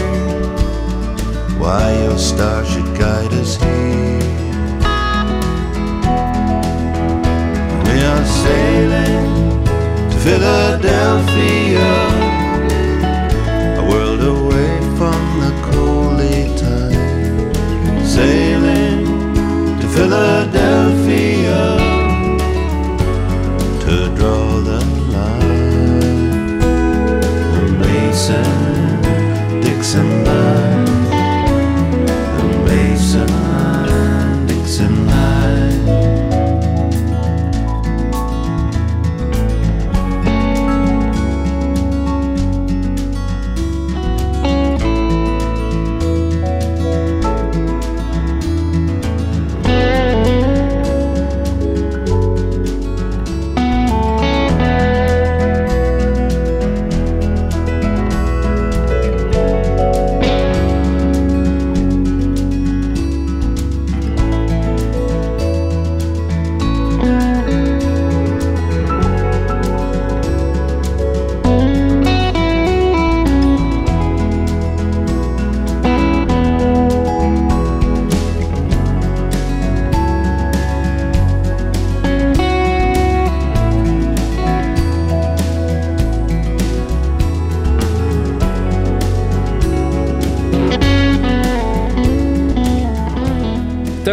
why 1.59 1.95
your 2.03 2.19
star 2.19 2.63
should 2.67 2.95
guide 2.99 3.33
us 3.33 3.57
here. 3.57 4.40
Sailing 8.43 9.65
to 10.11 10.17
Philadelphia, 10.27 11.93
a 13.81 13.85
world 13.91 14.23
away 14.23 14.73
from 14.99 15.21
the 15.43 15.53
coaly 15.67 16.41
tide. 16.61 17.57
Sailing 18.07 19.01
to 19.81 19.87
Philadelphia 19.97 21.63
to 23.85 23.95
draw 24.17 24.45
the 24.69 24.81
line. 25.15 26.59
The 27.55 27.63
Mason 27.83 29.61
Dixon 29.61 30.09
line. 30.25 30.80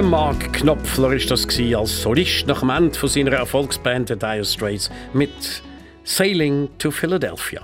Mark 0.10 0.54
Knopfler 0.54 1.12
ist 1.12 1.30
das 1.30 1.46
als 1.76 2.02
Solist 2.02 2.48
nach 2.48 2.62
dem 2.62 2.70
Ende 2.70 2.98
von 2.98 3.10
seiner 3.10 3.34
Erfolgsband 3.34 4.08
The 4.08 4.16
Dire 4.16 4.46
Straits 4.46 4.90
mit 5.12 5.30
Sailing 6.06 6.70
to 6.80 6.92
Philadelphia. 6.92 7.62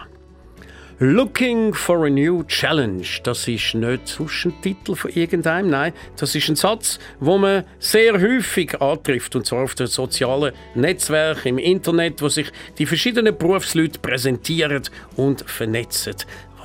Looking 1.00 1.74
for 1.74 2.06
a 2.06 2.10
New 2.10 2.44
Challenge, 2.44 3.06
das 3.24 3.48
ist 3.48 3.76
nicht 3.76 4.10
sonst 4.10 4.46
ein 4.46 4.62
Titel 4.62 4.94
von 4.96 5.12
irgendeinem, 5.12 5.70
nein, 5.70 5.94
das 6.18 6.36
ist 6.36 6.50
ein 6.50 6.58
Satz, 6.58 7.00
wo 7.22 7.38
man 7.38 7.64
sehr 7.80 8.20
häufig 8.20 8.82
antrifft, 8.82 9.38
und 9.38 9.46
zwar 9.46 9.64
auf 9.64 9.76
den 9.76 9.88
sozialen 9.88 10.52
Netzwerken, 10.76 11.48
im 11.48 11.58
Internet, 11.60 12.22
wo 12.22 12.28
sich 12.28 12.52
die 12.78 12.86
verschiedenen 12.86 13.38
Berufsleute 13.38 14.00
präsentieren 14.00 14.84
und 15.16 15.50
vernetzen. 15.50 16.16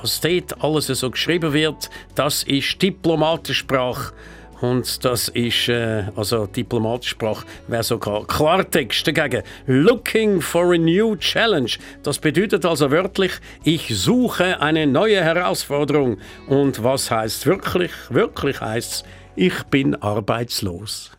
Was 0.01 0.19
dort 0.19 0.61
alles 0.61 0.87
so 0.87 1.09
geschrieben 1.09 1.53
wird, 1.53 1.89
das 2.15 2.43
ist 2.43 2.81
Diplomatensprache 2.81 4.11
und 4.61 5.05
das 5.05 5.29
ist, 5.29 5.69
äh, 5.69 6.03
also 6.15 6.45
Diplomatensprache 6.45 7.45
wäre 7.67 7.83
sogar 7.83 8.25
Klartext 8.25 9.07
dagegen. 9.07 9.43
Looking 9.67 10.41
for 10.41 10.73
a 10.73 10.77
new 10.77 11.15
challenge. 11.15 11.77
Das 12.03 12.19
bedeutet 12.19 12.65
also 12.65 12.91
wörtlich, 12.91 13.33
ich 13.63 13.87
suche 13.95 14.61
eine 14.61 14.87
neue 14.87 15.23
Herausforderung. 15.23 16.17
Und 16.47 16.83
was 16.83 17.09
heißt 17.09 17.45
wirklich? 17.45 17.91
Wirklich 18.09 18.59
heißt 18.59 19.05
ich 19.35 19.63
bin 19.65 19.95
arbeitslos. 19.95 21.11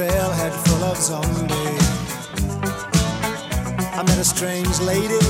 Trailhead 0.00 0.52
full 0.66 0.84
of 0.84 0.96
zombies. 0.96 1.88
I 3.98 4.02
met 4.02 4.16
a 4.16 4.24
strange 4.24 4.80
lady, 4.80 5.20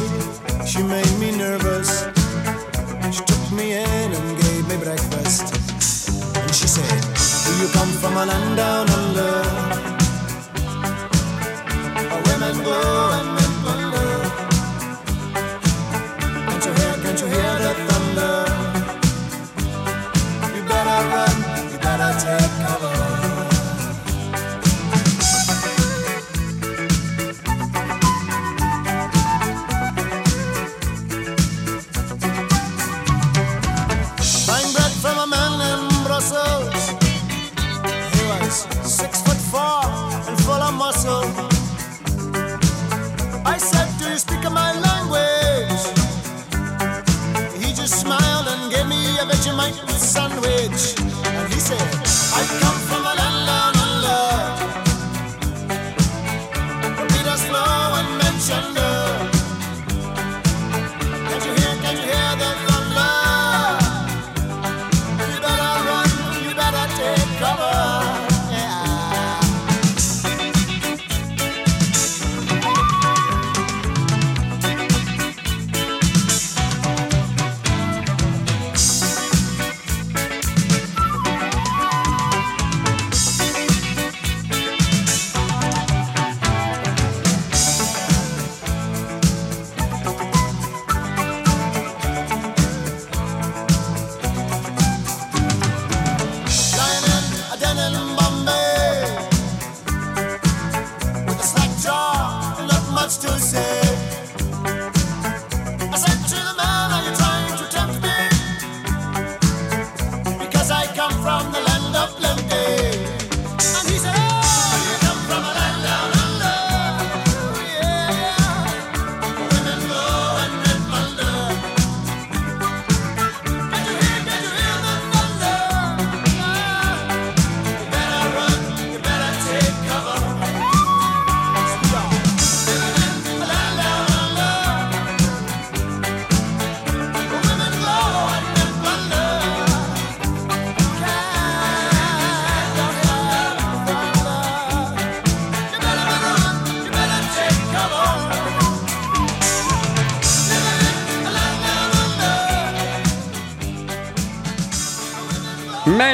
she 0.65 0.81
made 0.81 1.15
me 1.19 1.37
nervous. 1.37 2.07
She 3.11 3.23
took 3.25 3.45
me 3.51 3.73
in 3.73 4.09
and 4.19 4.29
gave 4.43 4.69
me 4.69 4.77
breakfast. 4.77 5.47
And 6.37 6.55
she 6.55 6.69
said, 6.69 7.01
Do 7.47 7.53
you 7.61 7.69
come 7.73 7.91
from 8.01 8.17
a 8.17 8.25
land 8.27 8.57
down 8.57 8.89
under? 8.91 9.33
Where 12.11 12.23
women 12.31 12.63
glow 12.63 13.20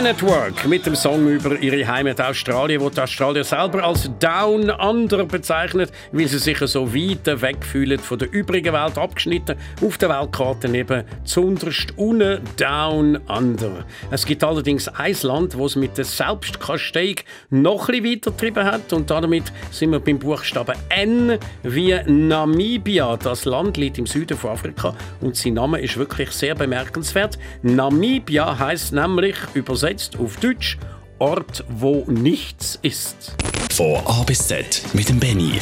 Man 0.06 0.14
at 0.14 0.22
Work 0.22 0.68
mit 0.68 0.86
dem 0.86 0.94
Song 0.94 1.26
über 1.26 1.58
ihre 1.58 1.84
Heimat 1.84 2.20
Australien, 2.20 2.80
wo 2.80 2.88
die 2.88 3.00
Australier 3.00 3.42
selber 3.42 3.82
als 3.82 4.08
Down 4.20 4.70
Under 4.70 5.24
bezeichnet, 5.24 5.90
weil 6.12 6.28
sie 6.28 6.38
sich 6.38 6.58
so 6.58 6.94
weit 6.94 7.26
weg 7.42 7.64
fühlen 7.64 7.98
von 7.98 8.16
der 8.16 8.32
übrigen 8.32 8.72
Welt, 8.72 8.98
abgeschnitten 8.98 9.56
auf 9.84 9.98
der 9.98 10.10
Weltkarte 10.10 10.68
eben 10.68 11.02
zunderst 11.24 11.92
unten 11.96 12.40
Down 12.56 13.16
Under. 13.26 13.84
Es 14.12 14.24
gibt 14.24 14.44
allerdings 14.44 14.86
ein 14.86 15.16
Land, 15.22 15.58
wo 15.58 15.66
es 15.66 15.74
mit 15.74 15.98
der 15.98 16.04
Selbstkasteiung 16.04 17.16
noch 17.50 17.88
ein 17.88 18.04
weiter 18.04 18.30
getrieben 18.30 18.64
hat 18.64 18.92
und 18.92 19.10
damit 19.10 19.50
sind 19.72 19.90
wir 19.90 19.98
beim 19.98 20.20
Buchstaben 20.20 20.76
N 20.88 21.36
wie 21.64 21.98
Namibia. 22.06 23.16
Das 23.16 23.44
Land 23.44 23.76
liegt 23.76 23.98
im 23.98 24.06
Süden 24.06 24.36
von 24.36 24.50
Afrika 24.52 24.94
und 25.20 25.34
sein 25.34 25.54
Name 25.54 25.80
ist 25.80 25.96
wirklich 25.96 26.30
sehr 26.30 26.54
bemerkenswert. 26.54 27.38
Namibia 27.62 28.56
heißt 28.56 28.92
nämlich 28.92 29.34
übersetzt 29.54 29.95
auf 30.18 30.36
Deutsch 30.36 30.78
Ort, 31.18 31.64
wo 31.68 32.04
nichts 32.08 32.78
ist. 32.82 33.34
Von 33.70 33.96
A 34.04 34.22
bis 34.24 34.46
Z 34.46 34.82
mit 34.92 35.08
dem 35.08 35.18
Benny. 35.18 35.60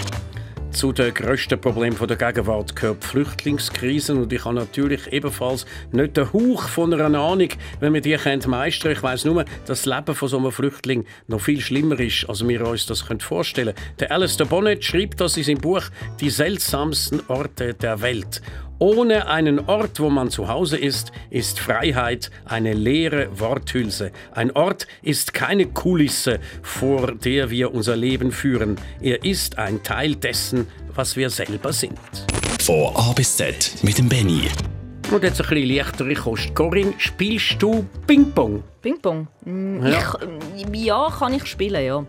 Zu 0.72 0.90
den 0.92 1.14
grössten 1.14 1.60
Problemen 1.60 1.96
der 1.96 2.16
Gegenwart 2.16 2.74
gehört 2.74 3.04
die 3.04 3.06
Flüchtlingskrise 3.06 4.16
und 4.16 4.32
ich 4.32 4.44
habe 4.44 4.56
natürlich 4.56 5.12
ebenfalls 5.12 5.66
nicht 5.92 6.16
den 6.16 6.32
Hauch 6.32 6.62
von 6.62 6.92
einer 6.92 7.20
Ahnung, 7.20 7.50
wenn 7.78 7.94
wir 7.94 8.00
die 8.00 8.18
meistern. 8.48 8.90
Ich 8.90 9.02
weiss 9.04 9.24
nur, 9.24 9.44
dass 9.66 9.82
das 9.82 9.86
Leben 9.86 10.16
von 10.16 10.28
so 10.28 10.38
einem 10.38 10.50
Flüchtling 10.50 11.04
noch 11.28 11.40
viel 11.40 11.60
schlimmer 11.60 12.00
ist, 12.00 12.28
als 12.28 12.46
wir 12.46 12.66
uns 12.66 12.86
das 12.86 13.04
vorstellen 13.20 13.76
können. 13.76 13.96
Der 14.00 14.10
Alistair 14.10 14.46
Bonnet 14.46 14.84
schreibt 14.84 15.20
das 15.20 15.36
in 15.36 15.44
seinem 15.44 15.60
Buch 15.60 15.84
«Die 16.18 16.30
seltsamsten 16.30 17.22
Orte 17.28 17.74
der 17.74 18.02
Welt». 18.02 18.42
Ohne 18.84 19.28
einen 19.28 19.60
Ort, 19.60 19.98
wo 19.98 20.10
man 20.10 20.28
zu 20.28 20.48
Hause 20.48 20.76
ist, 20.76 21.10
ist 21.30 21.58
Freiheit 21.58 22.30
eine 22.44 22.74
leere 22.74 23.30
Worthülse. 23.40 24.12
Ein 24.32 24.50
Ort 24.50 24.86
ist 25.00 25.32
keine 25.32 25.64
Kulisse, 25.64 26.38
vor 26.60 27.12
der 27.12 27.48
wir 27.48 27.72
unser 27.72 27.96
Leben 27.96 28.30
führen. 28.30 28.76
Er 29.00 29.24
ist 29.24 29.56
ein 29.56 29.82
Teil 29.82 30.16
dessen, 30.16 30.66
was 30.94 31.16
wir 31.16 31.30
selber 31.30 31.72
sind. 31.72 31.98
Von 32.60 32.94
A 32.94 33.14
bis 33.14 33.38
Z 33.38 33.74
mit 33.82 33.96
dem 33.96 34.10
Benny. 34.10 34.50
Und 35.10 35.22
jetzt 35.22 35.40
ein 35.40 35.48
bisschen 35.48 35.76
leichtere 35.76 36.12
Kost. 36.12 36.54
Corinne, 36.54 36.92
spielst 36.98 37.56
du 37.60 37.86
Ping-Pong? 38.06 38.62
Ping-Pong? 38.84 39.26
Mm, 39.46 39.86
Ja. 39.86 39.98
Ich, 40.56 40.66
mm, 40.68 40.74
ja, 40.74 41.08
kann 41.18 41.32
ich 41.32 41.46
spielen, 41.46 41.82
ja. 41.84 41.96
Ein 41.98 42.06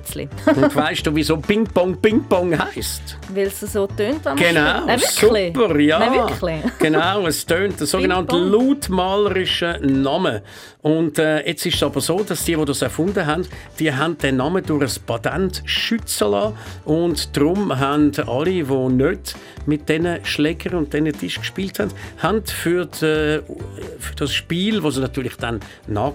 bisschen. 0.00 0.28
Und 0.54 0.76
weißt 0.76 1.06
du, 1.06 1.14
wieso 1.14 1.38
Ping-Pong 1.38 1.96
Ping-Pong 2.02 2.58
heisst? 2.58 3.16
Weil 3.34 3.46
es 3.46 3.60
so 3.60 3.86
tönt, 3.86 4.22
wenn 4.26 4.34
man 4.34 4.36
Genau. 4.36 4.84
Nein, 4.86 5.00
super, 5.00 5.80
ja. 5.80 5.98
Nein, 5.98 6.12
wirklich? 6.12 6.60
Genau, 6.78 7.26
es 7.26 7.46
tönt 7.46 7.80
der 7.80 7.86
sogenannte 7.86 8.36
lautmalerische 8.36 9.80
Name. 9.82 10.42
Und 10.82 11.18
äh, 11.18 11.46
jetzt 11.46 11.64
ist 11.66 11.76
es 11.76 11.82
aber 11.82 12.00
so, 12.00 12.20
dass 12.22 12.44
die, 12.44 12.54
die 12.54 12.64
das 12.64 12.82
erfunden 12.82 13.26
haben, 13.26 13.46
die 13.78 13.92
haben 13.92 14.16
den 14.18 14.36
Namen 14.36 14.64
durch 14.64 14.82
ein 14.82 15.02
Patent 15.06 15.62
schützen 15.64 16.30
lassen. 16.30 16.54
Und 16.84 17.36
darum 17.36 17.76
haben 17.78 18.12
alle, 18.26 18.44
die 18.44 18.62
nicht 18.62 19.34
mit 19.66 19.88
diesen 19.88 20.24
Schlägern 20.24 20.74
und 20.78 20.92
diesen 20.92 21.12
Tisch 21.12 21.38
gespielt 21.38 21.78
haben, 21.78 21.90
haben 22.22 22.44
für, 22.46 22.86
die, 22.86 23.40
für 23.98 24.14
das 24.16 24.32
Spiel, 24.32 24.82
wo 24.82 24.90
sie 24.90 25.00
natürlich 25.00 25.36
dann 25.36 25.60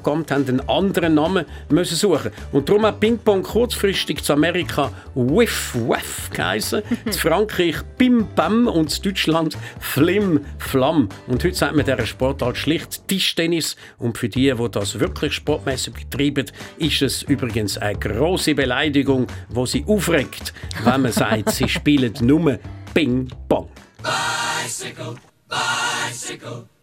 nachgekommen 0.04 0.26
haben, 0.30 0.48
einen 0.48 0.70
anderen 0.70 1.16
Namen 1.16 1.46
müssen 1.70 1.96
suchen. 1.96 2.32
Und 2.52 2.70
darum 2.70 2.86
hat 2.86 3.00
Ping-Pong 3.00 3.44
kurzfristig 3.44 4.24
zu 4.24 4.34
Amerika 4.34 4.92
Whiff 5.16 5.76
Waff 5.76 6.30
geheißen, 6.32 6.82
zu 7.10 7.20
Frankreich 7.20 7.82
Bim 7.98 8.28
Bam 8.36 8.68
und 8.68 8.90
zu 8.90 9.02
Deutschland 9.04 9.58
Flim 9.80 10.42
Flam. 10.60 11.10
Und 11.28 11.44
heute 11.44 11.56
sagt 11.56 11.76
man 11.76 11.86
dieser 11.86 12.06
Sportart 12.06 12.58
schlicht 12.58 13.08
Tischtennis. 13.08 13.76
Und 13.98 14.18
für 14.18 14.30
die, 14.30 14.54
die 14.54 14.72
das 14.72 15.00
wirklich 15.00 15.34
sportmäßig 15.34 15.94
betreiben, 15.94 16.46
ist 16.78 17.02
es 17.02 17.24
übrigens 17.24 17.78
eine 17.78 17.98
große 17.98 18.56
Beleidigung, 18.56 19.28
wo 19.50 19.66
sie 19.66 19.86
aufregt, 19.88 20.54
wenn 20.84 21.02
man 21.02 21.12
sagt, 21.12 21.52
sie 21.52 21.70
spielen 21.70 22.14
nur 22.22 22.60
Ping-Pong. 22.94 23.70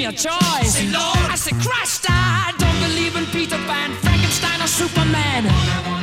Me 0.00 0.06
a 0.06 0.12
choice. 0.12 0.74
Say 0.74 0.86
Lord, 0.88 1.26
I 1.28 1.36
say 1.36 1.52
Christ. 1.60 2.06
I 2.08 2.54
don't 2.58 2.80
believe 2.80 3.16
in 3.16 3.26
Peter 3.26 3.58
Pan, 3.68 3.90
Frankenstein, 4.00 4.60
or 4.62 4.66
Superman. 4.66 5.99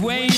John, 0.00 0.37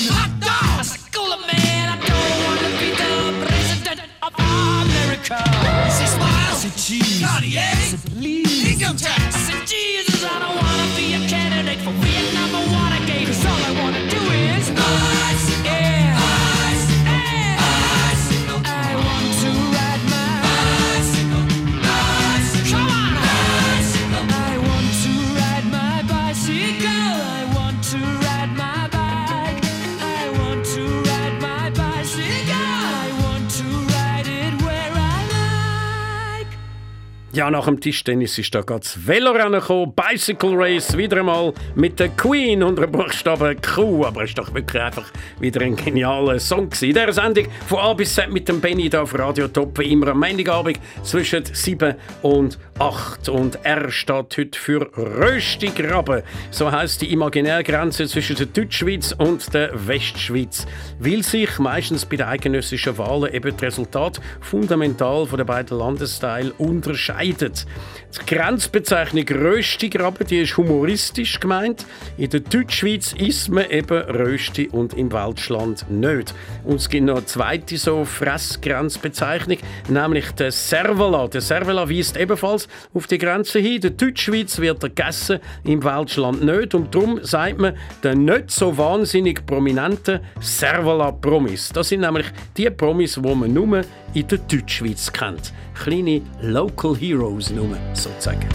Tischtennis 37.81 38.37
ist 38.37 38.53
da 38.55 38.61
gerade 38.61 38.81
das 38.81 39.05
Velorennen 39.05 39.59
gekommen. 39.59 39.93
Bicycle 39.93 40.53
Race 40.53 40.95
wieder 40.95 41.17
einmal 41.17 41.53
mit 41.75 41.99
der 41.99 42.09
Queen 42.09 42.63
und 42.63 42.79
dem 42.79 42.91
Buchstaben 42.91 43.59
Q. 43.61 44.05
Aber 44.05 44.23
es 44.23 44.29
ist 44.29 44.37
doch 44.37 44.53
wirklich 44.53 44.81
einfach 44.81 45.11
wieder 45.39 45.61
ein 45.61 45.75
genialer 45.75 46.39
Song 46.39 46.69
gewesen. 46.69 46.89
In 46.89 46.93
dieser 46.93 47.13
Sendung 47.13 47.47
von 47.67 47.79
A 47.79 47.93
bis 47.93 48.13
Z 48.15 48.31
mit 48.31 48.47
dem 48.47 48.61
Benny 48.61 48.89
hier 48.89 49.01
auf 49.01 49.17
Radio 49.17 49.47
Top, 49.47 49.77
wie 49.79 49.91
immer 49.91 50.07
am 50.09 50.19
Montagabend 50.19 50.79
zwischen 51.03 51.43
7 51.43 51.95
und 52.21 52.57
8. 52.79 53.29
Und 53.29 53.63
R 53.65 53.91
steht 53.91 54.37
heute 54.37 54.59
für 54.59 54.89
Röstigraben. 54.95 56.23
So 56.51 56.71
heisst 56.71 57.01
die 57.01 57.11
Imaginärgrenze 57.11 58.07
zwischen 58.07 58.35
der 58.35 58.45
Deutschschweiz 58.45 59.13
und 59.17 59.53
der 59.53 59.71
Westschweiz. 59.87 60.65
Weil 60.99 61.23
sich 61.23 61.59
meistens 61.59 62.05
bei 62.05 62.17
den 62.17 62.27
eidgenössischen 62.27 62.97
Wahlen 62.97 63.33
eben 63.33 63.51
das 63.51 63.61
Resultat 63.61 64.21
fundamental 64.41 65.25
von 65.25 65.37
den 65.37 65.47
beiden 65.47 65.77
Landesteilen 65.77 66.51
unterscheidet. 66.57 67.65
Die 68.11 68.35
Grenzbezeichnung 68.35 69.25
Röstigraben, 69.25 70.27
die 70.27 70.41
ist 70.41 70.57
humoristisch 70.57 71.39
gemeint. 71.39 71.85
In 72.17 72.29
der 72.29 72.41
Deutschschweiz 72.41 73.13
isst 73.13 73.49
man 73.49 73.69
eben 73.69 74.01
Rösti 74.01 74.67
und 74.67 74.93
im 74.95 75.13
Weltschland 75.13 75.89
nicht. 75.89 76.33
Und 76.65 76.75
es 76.75 76.89
gibt 76.89 77.05
noch 77.05 77.17
eine 77.17 77.25
zweite 77.25 77.77
so 77.77 78.03
Fressgrenzbezeichnung, 78.03 79.59
nämlich 79.87 80.29
der 80.31 80.51
Servola. 80.51 81.27
Der 81.29 81.39
Servola 81.39 81.89
weist 81.89 82.17
ebenfalls 82.17 82.67
auf 82.93 83.07
die 83.07 83.17
Grenze 83.17 83.59
hin. 83.59 83.75
In 83.75 83.81
der 83.81 83.91
Deutschschweiz 83.91 84.59
wird 84.59 84.83
er 84.83 84.89
gegessen, 84.89 85.39
im 85.63 85.81
Weltschland 85.81 86.43
nicht. 86.43 86.75
Und 86.75 86.93
darum 86.93 87.23
sagt 87.23 87.59
man 87.59 87.77
den 88.03 88.25
nicht 88.25 88.51
so 88.51 88.77
wahnsinnig 88.77 89.45
prominenten 89.45 90.19
Servola-Promis. 90.41 91.69
Das 91.69 91.87
sind 91.87 92.01
nämlich 92.01 92.27
die 92.57 92.69
Promis, 92.69 93.13
die 93.15 93.35
man 93.35 93.53
nur 93.53 93.81
in 94.13 94.27
der 94.27 94.37
Deutschschweiz 94.37 95.13
kennt. 95.13 95.53
Greenie 95.83 96.21
Local 96.43 96.93
Heroes 96.93 97.49
noemen, 97.49 97.81
sozusagen. 97.95 98.47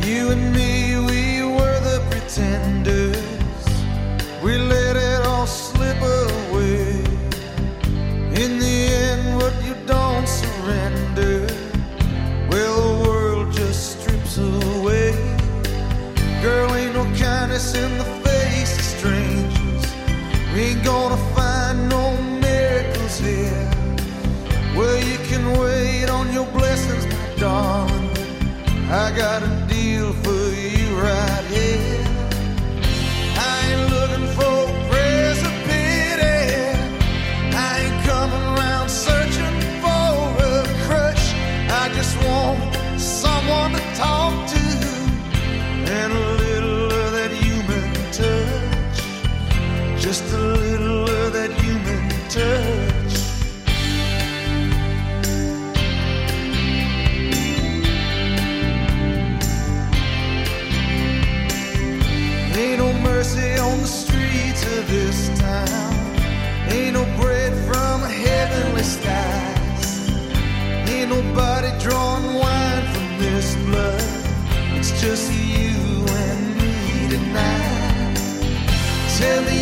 You 0.00 0.30
and 0.30 0.54
me, 0.54 0.96
we 0.96 1.44
were 1.44 1.78
the 1.80 2.00
pretenders. 2.08 3.18
We 4.42 4.56
let 4.56 4.96
it 4.96 5.26
all 5.26 5.46
slip 5.46 6.00
away. 6.00 7.04
In 8.32 8.58
the 8.58 8.88
end, 9.04 9.36
what 9.36 9.52
you 9.62 9.74
don't 9.84 10.26
surrender, 10.26 11.46
well, 12.48 12.80
the 12.80 13.06
world 13.06 13.52
just 13.52 14.00
strips 14.00 14.38
away. 14.38 15.12
Girl, 16.40 16.74
ain't 16.74 16.94
no 16.94 17.04
kindness 17.18 17.74
in 17.74 17.98
the 17.98 18.04
face 18.24 18.78
of 18.78 18.84
strangers. 18.96 19.84
We 20.54 20.60
ain't 20.60 20.82
gonna 20.82 21.18
fight. 21.34 21.37
wait 25.60 26.08
on 26.10 26.32
your 26.32 26.46
blessings, 26.46 27.06
my 27.06 27.34
darling. 27.38 28.10
I 28.90 29.12
got 29.16 29.42
a 29.42 29.50
deal 29.68 30.12
for 30.22 30.44
you 30.54 30.88
right 31.00 31.44
here. 31.54 32.04
I 33.50 33.54
ain't 33.68 33.84
looking 33.94 34.26
for 34.38 34.56
prayers 34.90 35.40
of 35.48 35.54
pity. 35.68 36.38
I 37.54 37.70
ain't 37.82 37.98
coming 38.06 38.44
around 38.54 38.88
searching 38.88 39.56
for 39.82 40.12
a 40.50 40.64
crush. 40.86 41.24
I 41.82 41.90
just 41.94 42.14
want 42.26 42.58
someone 42.98 43.72
to 43.72 43.84
talk 43.94 44.34
to 44.54 44.64
and 45.98 46.12
a 46.12 46.24
little 46.44 46.84
of 46.86 47.12
that 47.18 47.32
human 47.42 47.88
touch. 48.12 48.98
Just 50.02 50.24
a 50.32 50.36
little. 50.38 50.67
this 64.88 65.28
town. 65.38 65.94
Ain't 66.72 66.94
no 66.94 67.04
bread 67.20 67.52
from 67.68 68.00
heavenly 68.00 68.82
skies. 68.82 70.10
Ain't 70.88 71.10
nobody 71.10 71.70
drawing 71.78 72.34
wine 72.34 72.84
from 72.92 73.08
this 73.18 73.54
blood. 73.66 74.02
It's 74.78 74.92
just 75.00 75.30
you 75.32 75.76
and 76.24 76.56
me 76.56 77.08
tonight. 77.12 78.16
Tell 79.18 79.42
me 79.44 79.57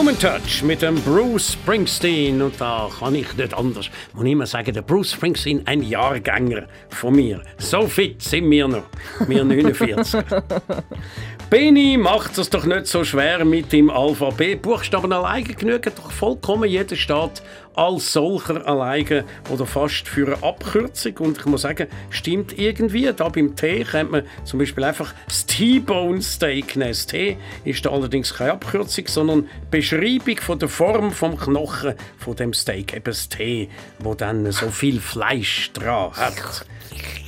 Human 0.00 0.18
Touch 0.18 0.62
mit 0.62 0.80
dem 0.80 0.94
Bruce 1.02 1.52
Springsteen. 1.52 2.40
Und 2.40 2.58
da 2.58 2.88
kann 2.98 3.14
ich 3.14 3.36
nicht 3.36 3.52
anders. 3.52 3.90
Muss 4.14 4.24
ich 4.24 4.32
immer 4.32 4.46
sagen, 4.46 4.72
der 4.72 4.80
Bruce 4.80 5.12
Springsteen, 5.12 5.60
ein 5.66 5.82
Jahrgänger 5.82 6.68
von 6.88 7.14
mir. 7.14 7.42
So 7.58 7.86
fit 7.86 8.22
sind 8.22 8.50
wir 8.50 8.66
noch. 8.66 8.84
Wir 9.28 9.44
49. 9.44 10.24
Benny 11.50 11.98
macht 11.98 12.38
es 12.38 12.48
doch 12.48 12.64
nicht 12.64 12.86
so 12.86 13.04
schwer 13.04 13.44
mit 13.44 13.74
dem 13.74 13.90
Alphabet. 13.90 14.62
Buchstaben 14.62 15.12
allein 15.12 15.44
genügen 15.44 15.92
doch 15.94 16.10
vollkommen. 16.10 16.70
Jeder 16.70 16.96
Staat 16.96 17.42
als 17.74 18.12
solcher 18.12 18.66
alleine 18.66 19.24
oder 19.48 19.66
fast 19.66 20.08
für 20.08 20.26
eine 20.26 20.42
Abkürzung. 20.42 21.16
Und 21.18 21.38
ich 21.38 21.46
muss 21.46 21.62
sagen, 21.62 21.88
stimmt 22.10 22.58
irgendwie. 22.58 23.12
Da 23.12 23.28
beim 23.28 23.56
Tee 23.56 23.84
könnte 23.84 24.12
man 24.12 24.22
zum 24.44 24.58
Beispiel 24.58 24.84
einfach 24.84 25.14
das 25.26 25.46
T-Bone 25.46 26.22
Steak 26.22 26.76
nehmen. 26.76 26.90
Das 26.90 27.06
T 27.06 27.36
ist 27.64 27.84
da 27.84 27.90
allerdings 27.90 28.34
keine 28.34 28.52
Abkürzung, 28.52 29.06
sondern 29.06 29.48
Beschreibung 29.70 30.36
von 30.38 30.58
der 30.58 30.68
Form 30.68 31.12
vom 31.12 31.36
Knochen 31.36 31.94
von 32.18 32.36
dem 32.36 32.52
Steak. 32.52 32.94
Eben 32.94 33.04
das 33.04 33.28
T, 33.28 33.68
wo 33.98 34.14
dann 34.14 34.50
so 34.52 34.68
viel 34.70 35.00
Fleisch 35.00 35.70
dran 35.72 36.12
hat. 36.12 36.66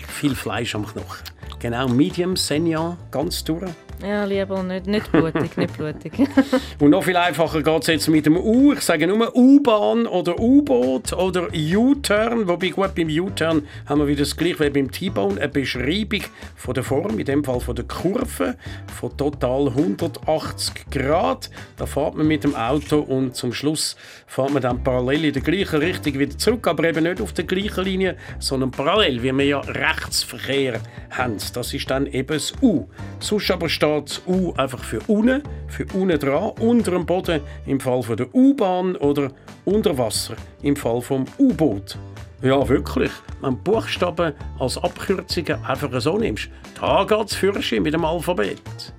Viel 0.08 0.34
Fleisch 0.34 0.74
am 0.74 0.86
Knochen. 0.86 1.24
Genau, 1.58 1.86
Medium, 1.88 2.36
Senior, 2.36 2.96
ganz 3.10 3.44
durch. 3.44 3.70
Ja, 4.02 4.24
lieber 4.24 4.64
nicht, 4.64 4.88
nicht 4.88 5.12
blutig, 5.12 5.56
nicht 5.56 5.76
blutig. 5.76 6.12
Und 6.80 6.90
noch 6.90 7.04
viel 7.04 7.16
einfacher 7.16 7.62
geht 7.62 7.82
es 7.82 7.86
jetzt 7.86 8.08
mit 8.08 8.26
dem 8.26 8.36
U. 8.36 8.72
Ich 8.72 8.80
sage 8.80 9.06
nur 9.06 9.34
U-Bahn 9.36 10.06
oder 10.08 10.40
U-Boot 10.40 11.12
oder 11.12 11.48
U-Turn. 11.54 12.48
Wobei 12.48 12.70
gut, 12.70 12.96
beim 12.96 13.08
U-Turn 13.08 13.62
haben 13.86 14.00
wir 14.00 14.08
wieder 14.08 14.22
das 14.22 14.36
gleiche 14.36 14.58
wie 14.58 14.70
beim 14.70 14.90
T-Bone. 14.90 15.40
Eine 15.40 15.48
Beschreibung 15.48 16.22
von 16.56 16.74
der 16.74 16.82
Form, 16.82 17.16
in 17.16 17.24
dem 17.24 17.44
Fall 17.44 17.60
von 17.60 17.76
der 17.76 17.84
Kurve, 17.84 18.56
von 18.92 19.16
total 19.16 19.68
180 19.68 20.90
Grad. 20.90 21.48
Da 21.76 21.86
fährt 21.86 22.16
man 22.16 22.26
mit 22.26 22.42
dem 22.42 22.56
Auto 22.56 22.98
und 22.98 23.36
zum 23.36 23.52
Schluss 23.52 23.96
fährt 24.26 24.52
man 24.52 24.62
dann 24.62 24.82
parallel 24.82 25.26
in 25.26 25.32
der 25.32 25.42
gleichen 25.42 25.78
Richtung 25.78 26.18
wieder 26.18 26.36
zurück, 26.36 26.66
aber 26.66 26.84
eben 26.84 27.04
nicht 27.04 27.20
auf 27.20 27.34
der 27.34 27.44
gleichen 27.44 27.84
Linie, 27.84 28.16
sondern 28.40 28.72
parallel, 28.72 29.22
wie 29.22 29.32
wir 29.32 29.44
ja 29.44 29.60
Rechtsverkehr 29.60 30.80
haben. 31.10 31.36
Das 31.54 31.72
ist 31.72 31.88
dann 31.88 32.06
eben 32.06 32.26
das 32.26 32.52
U. 32.60 32.88
Sonst 33.20 33.50
aber 33.52 33.68
steht 33.68 33.91
das 34.00 34.22
U 34.26 34.52
einfach 34.56 34.82
für 34.82 35.00
unten, 35.06 35.42
für 35.68 35.86
unten 35.94 36.18
dran, 36.18 36.52
unter 36.60 36.92
dem 36.92 37.06
Boden 37.06 37.40
im 37.66 37.80
Fall 37.80 38.02
von 38.02 38.16
der 38.16 38.34
U-Bahn 38.34 38.96
oder 38.96 39.30
unter 39.64 39.96
Wasser 39.98 40.34
im 40.62 40.76
Fall 40.76 41.00
vom 41.00 41.24
U-Boot. 41.38 41.98
Ja, 42.42 42.68
wirklich. 42.68 43.12
Wenn 43.40 43.52
du 43.52 43.70
Buchstaben 43.70 44.32
als 44.58 44.76
Abkürzungen 44.78 45.64
einfach 45.64 46.00
so 46.00 46.18
nimmst, 46.18 46.48
da 46.80 47.04
geht 47.04 47.26
es 47.28 47.34
für 47.36 47.52
mit 47.52 47.94
dem 47.94 48.04
Alphabet. 48.04 48.92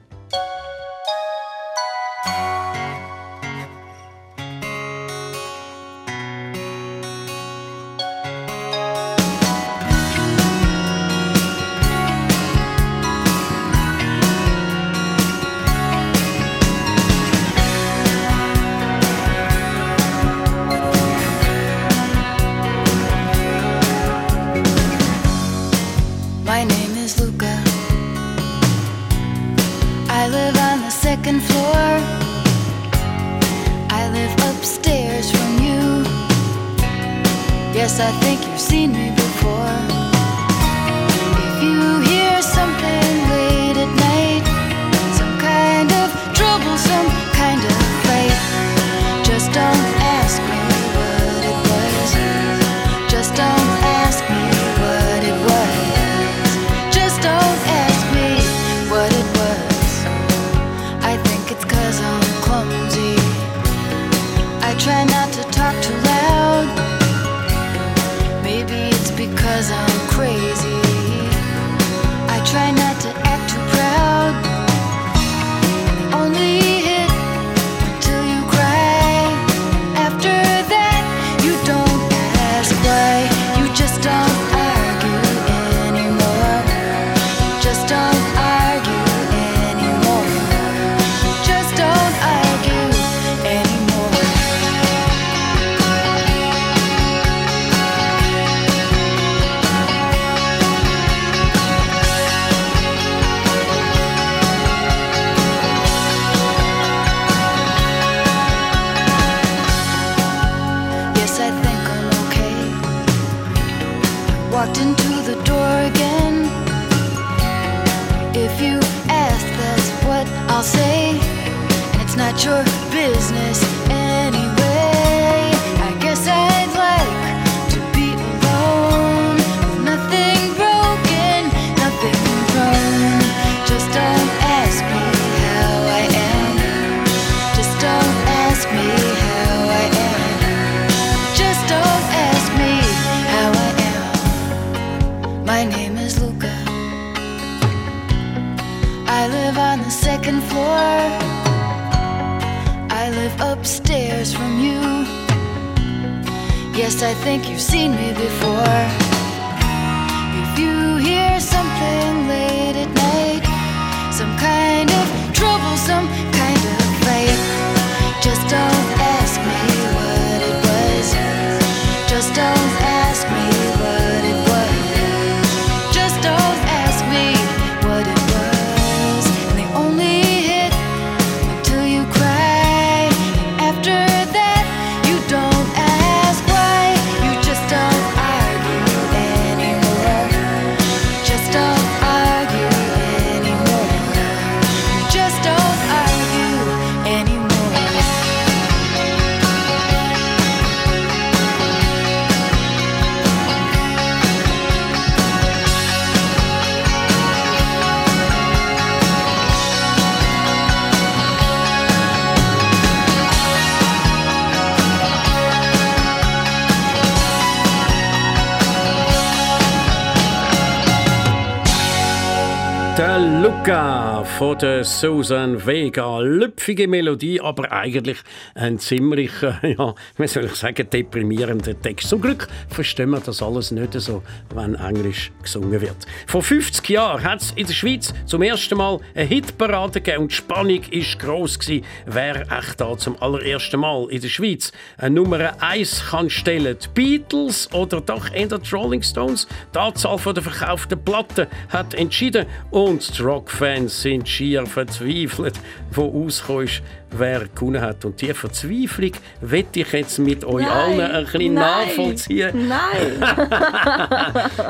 Von 224.38 224.58
der 224.58 224.84
Susan 224.84 225.64
Vega. 225.66 226.20
Lüpfige 226.20 226.88
Melodie, 226.88 227.40
aber 227.40 227.72
eigentlich 227.72 228.18
ein 228.56 228.80
ziemlich, 228.80 229.32
äh, 229.44 229.76
ja, 229.78 229.94
wie 230.18 230.28
soll 230.28 230.46
ich 230.46 230.56
sagen, 230.56 230.88
deprimierender 230.90 231.80
Text. 231.80 232.10
Zum 232.10 232.22
Glück 232.22 232.48
verstehen 232.70 233.12
wir 233.12 233.20
das 233.20 233.44
alles 233.44 233.72
nicht 233.72 233.94
so, 233.94 234.24
wenn 234.56 234.76
Englisch 234.76 235.32
gesungen 235.42 235.80
wird. 235.80 235.96
Vor 236.26 236.42
50 236.42 236.90
Jahren 236.90 237.24
hat 237.24 237.42
es 237.42 237.52
in 237.52 237.68
der 237.68 237.74
Schweiz 237.74 238.14
zum 238.26 238.42
ersten 238.42 238.78
Mal 238.78 239.00
eine 239.14 239.26
Hitparade 239.26 240.02
gegeben 240.02 240.24
und 240.24 240.32
die 240.32 240.36
Spannung 240.36 240.82
war 240.82 241.20
gross. 241.20 241.60
Gewesen. 241.60 241.86
Wer 242.06 242.52
echt 242.52 242.82
da 242.82 242.98
zum 242.98 243.22
allerersten 243.22 243.80
Mal 243.80 244.08
in 244.10 244.22
der 244.22 244.30
Schweiz 244.30 244.72
eine 244.98 245.16
Nummer 245.16 245.62
1 245.62 246.06
kann 246.10 246.30
stellen? 246.30 246.78
Die 246.82 246.88
Beatles 246.94 247.72
oder 247.72 248.02
doch 248.02 248.32
eher 248.34 248.48
die 248.48 248.76
Rolling 248.76 249.04
Stones? 249.04 249.48
Die 249.74 249.80
Anzahl 249.80 250.18
der 250.34 250.44
verkauften 250.44 251.04
Platten 251.04 251.48
hat 251.70 251.94
entschieden 251.94 252.46
und 252.72 253.18
die 253.18 253.22
Rockfans 253.22 254.02
sind 254.02 254.23
schier 254.26 254.66
verzweifelt, 254.66 255.56
wo 255.92 256.26
auskommst, 256.26 256.82
wer 257.12 257.48
gewonnen 257.48 257.82
hat. 257.82 258.04
Und 258.06 258.20
diese 258.22 258.34
Verzweiflung 258.34 259.12
wette 259.42 259.82
ich 259.82 259.92
jetzt 259.92 260.20
mit 260.20 260.44
euch 260.46 260.66
Nein, 260.66 260.72
allen 260.72 261.02
ein 261.02 261.24
bisschen 261.26 261.54
nein, 261.54 261.88
nachvollziehen. 261.88 262.68
Nein! 262.68 263.24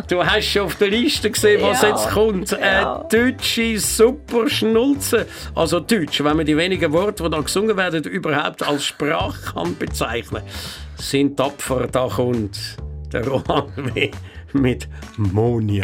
Du 0.08 0.24
hast 0.26 0.45
schon 0.45 0.64
auf 0.64 0.76
der 0.76 0.89
Liste 0.89 1.30
gesehen, 1.32 1.62
was 1.62 1.82
Ja, 1.82 1.89
jetzt 1.89 2.10
kommt. 2.10 2.51
ja. 2.51 2.58
Eine 2.60 3.08
deutsche 3.10 3.80
Superschnulze. 3.80 5.26
Also 5.56 5.80
Deutsch, 5.80 6.24
wenn 6.24 6.38
man 6.38 6.45
die 6.45 6.58
wenigen 6.58 6.91
Worte, 6.91 7.24
die 7.24 7.30
da 7.30 7.39
gesungen 7.39 7.76
werden, 7.78 8.04
überhaupt 8.04 8.64
als 8.64 8.86
Sprache 8.86 9.54
kann 9.54 9.76
bezeichnen 9.78 10.43
sind 10.97 11.38
tapfer. 11.38 11.88
Da 11.88 12.08
kommt 12.08 12.58
der 13.12 13.28
Roland 13.28 13.70
W. 13.95 14.12
mit 14.54 14.88
Monia. 15.18 15.84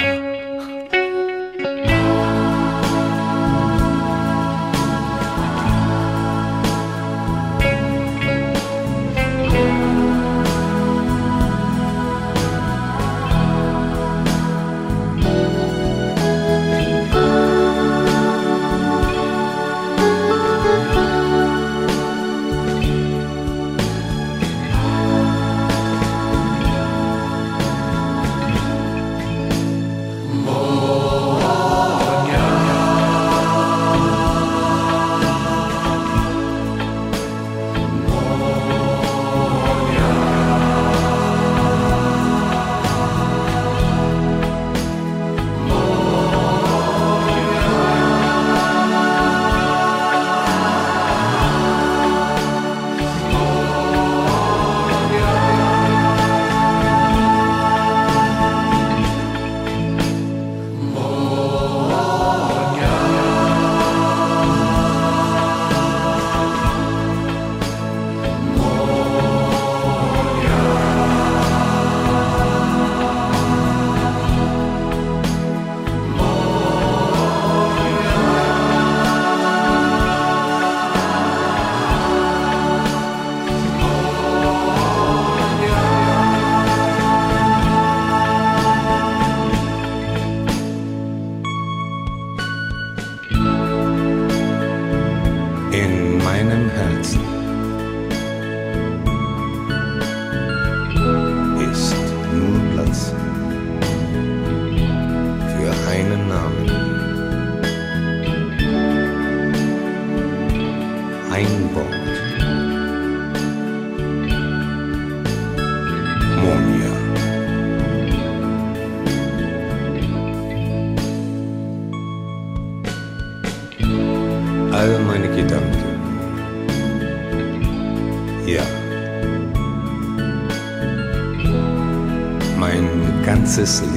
This. 133.60 133.89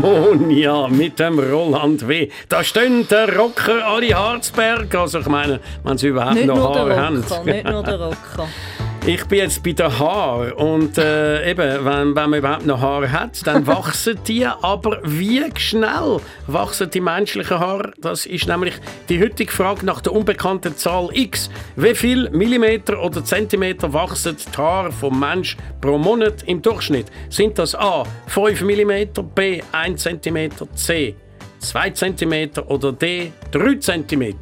Monia 0.00 0.88
mit 0.88 1.18
dem 1.18 1.38
Roland 1.38 2.06
W. 2.08 2.28
Da 2.48 2.62
stehen 2.62 3.06
der 3.08 3.36
Rocker 3.36 3.86
Ali 3.86 4.08
Harzberg. 4.08 4.94
Also 4.94 5.20
ich 5.20 5.26
meine, 5.26 5.60
wenn 5.84 5.98
sie 5.98 6.08
überhaupt 6.08 6.34
Nicht 6.34 6.46
noch 6.46 6.74
Haare 6.74 6.96
haben. 6.96 7.24
Nicht 7.44 7.64
nur 7.64 7.82
der 7.82 8.00
Rocker. 8.00 8.48
Ich 9.08 9.24
bin 9.26 9.38
jetzt 9.38 9.62
bei 9.62 9.70
den 9.70 9.96
Haaren 10.00 10.50
und 10.54 10.98
äh, 10.98 11.48
eben, 11.48 11.84
wenn, 11.84 12.16
wenn 12.16 12.30
man 12.30 12.34
überhaupt 12.34 12.66
noch 12.66 12.80
Haare 12.80 13.12
hat, 13.12 13.46
dann 13.46 13.64
wachsen 13.68 14.18
die. 14.26 14.44
Aber 14.44 14.98
wie 15.04 15.44
schnell 15.56 16.18
wachsen 16.48 16.90
die 16.90 17.00
menschlichen 17.00 17.56
Haare? 17.56 17.92
Das 17.98 18.26
ist 18.26 18.48
nämlich 18.48 18.74
die 19.08 19.22
heutige 19.22 19.52
Frage 19.52 19.86
nach 19.86 20.00
der 20.00 20.12
unbekannten 20.12 20.76
Zahl 20.76 21.10
X. 21.12 21.50
Wie 21.76 21.94
viel 21.94 22.28
Millimeter 22.30 23.00
oder 23.00 23.24
Zentimeter 23.24 23.92
wachsen 23.92 24.36
die 24.38 24.56
Haare 24.58 24.90
vom 24.90 25.20
Mensch 25.20 25.56
pro 25.80 25.98
Monat 25.98 26.42
im 26.42 26.60
Durchschnitt? 26.60 27.06
Sind 27.28 27.56
das 27.60 27.76
A 27.76 28.02
5 28.26 28.60
mm, 28.60 29.22
B 29.36 29.62
1 29.70 30.02
cm, 30.02 30.50
C 30.74 31.14
2 31.60 31.90
cm 31.90 32.50
oder 32.66 32.90
D 32.90 33.30
3 33.52 33.76
cm. 33.76 34.34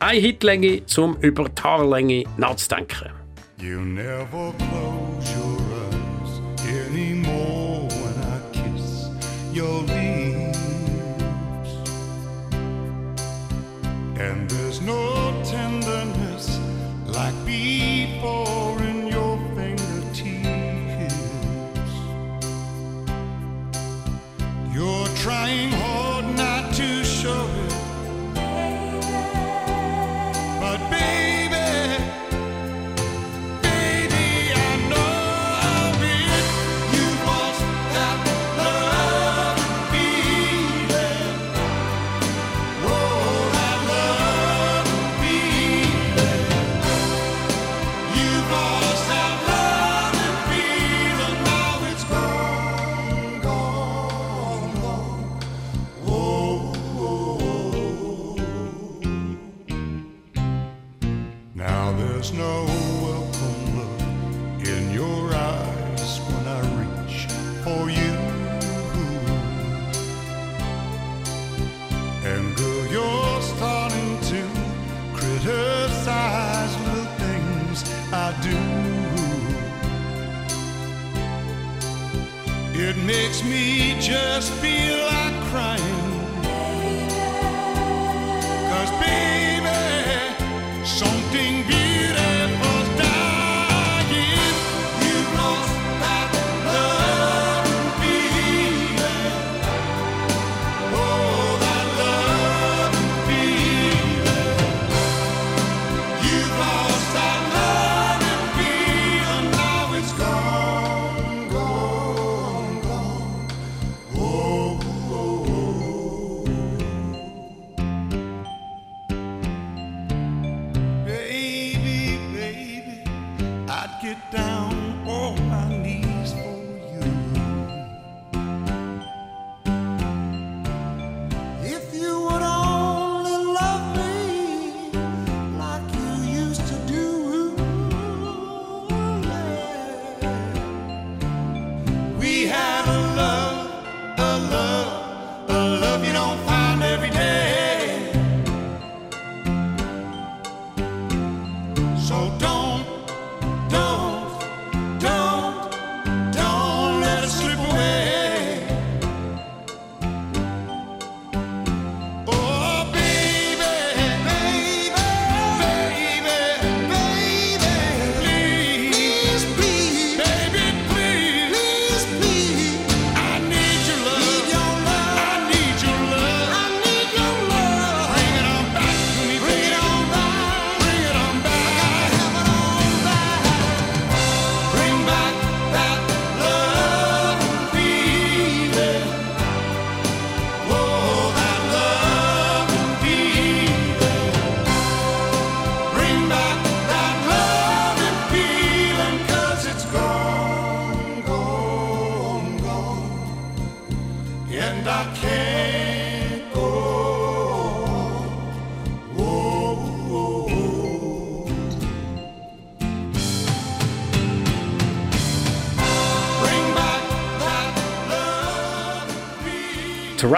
Eine 0.00 0.18
Hitlänge, 0.18 0.82
um 0.96 1.16
über 1.20 1.48
die 1.48 1.62
Haarlänge 1.62 2.24
nachzudenken. 2.36 3.15
You 3.58 3.80
never 3.80 4.52
close 4.52 5.34
your 5.34 5.58
eyes 5.88 6.40
anymore 6.68 7.88
when 7.88 8.14
I 8.22 8.40
kiss 8.52 9.08
your 9.50 9.80
lips. 9.82 11.70
And 14.20 14.50
there's 14.50 14.82
no 14.82 15.42
tenderness 15.42 16.60
like 17.06 17.34
before 17.46 18.82
in 18.82 19.06
your 19.06 19.38
fingertips. 19.54 20.20
You're 24.74 25.08
trying 25.16 25.70
hard 25.70 26.26
not 26.36 26.45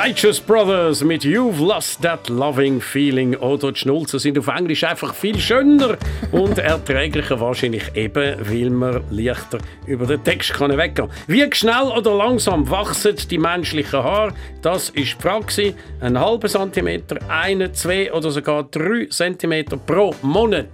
Righteous 0.09 0.41
Brothers 0.41 1.05
mit 1.05 1.23
You've 1.23 1.61
Lost 1.61 2.01
That 2.01 2.31
Loving 2.31 2.81
Feeling 2.81 3.37
oder 3.37 3.73
die 3.73 3.79
Schnulzen 3.79 4.19
sind 4.19 4.39
auf 4.39 4.47
Englisch 4.47 4.83
einfach 4.83 5.13
viel 5.13 5.39
schöner 5.39 5.99
und 6.33 6.59
erträglicher 6.59 7.39
wahrscheinlich 7.39 7.95
eben, 7.95 8.37
weil 8.41 8.71
man 8.71 9.03
leichter 9.11 9.59
über 9.87 10.07
den 10.07 10.25
Text 10.25 10.55
kann 10.55 10.75
weggehen 10.75 11.11
Wie 11.27 11.47
schnell 11.53 11.93
oder 11.95 12.15
langsam 12.15 12.71
wachsen 12.71 13.17
die 13.31 13.37
menschlichen 13.37 14.03
Haare? 14.03 14.33
Das 14.63 14.89
ist 14.89 15.17
die 15.19 15.23
Frage. 15.23 15.75
Ein 16.01 16.19
halber 16.19 16.49
Zentimeter, 16.49 17.19
eine, 17.29 17.71
zwei 17.73 18.11
oder 18.11 18.31
sogar 18.31 18.63
drei 18.63 19.09
Zentimeter 19.11 19.77
pro 19.77 20.15
Monat. 20.23 20.69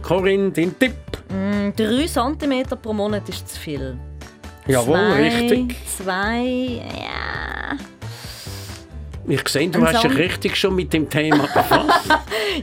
Corinne, 0.00 0.52
dein 0.52 0.78
Tipp? 0.78 0.94
3 1.76 2.06
cm 2.06 2.64
pro 2.80 2.94
Monat 2.94 3.28
ist 3.28 3.46
zu 3.46 3.60
viel. 3.60 3.98
Jawohl, 4.66 4.94
zwei, 4.94 5.22
richtig. 5.22 5.76
Zwei, 5.86 6.80
ja. 6.98 7.19
Ich 9.30 9.48
sehe, 9.48 9.68
du 9.68 9.78
Ein 9.78 9.86
hast 9.94 10.02
dich 10.04 10.16
richtig 10.18 10.56
schon 10.56 10.74
mit 10.74 10.92
dem 10.92 11.08
Thema 11.08 11.38
befasst. 11.54 12.08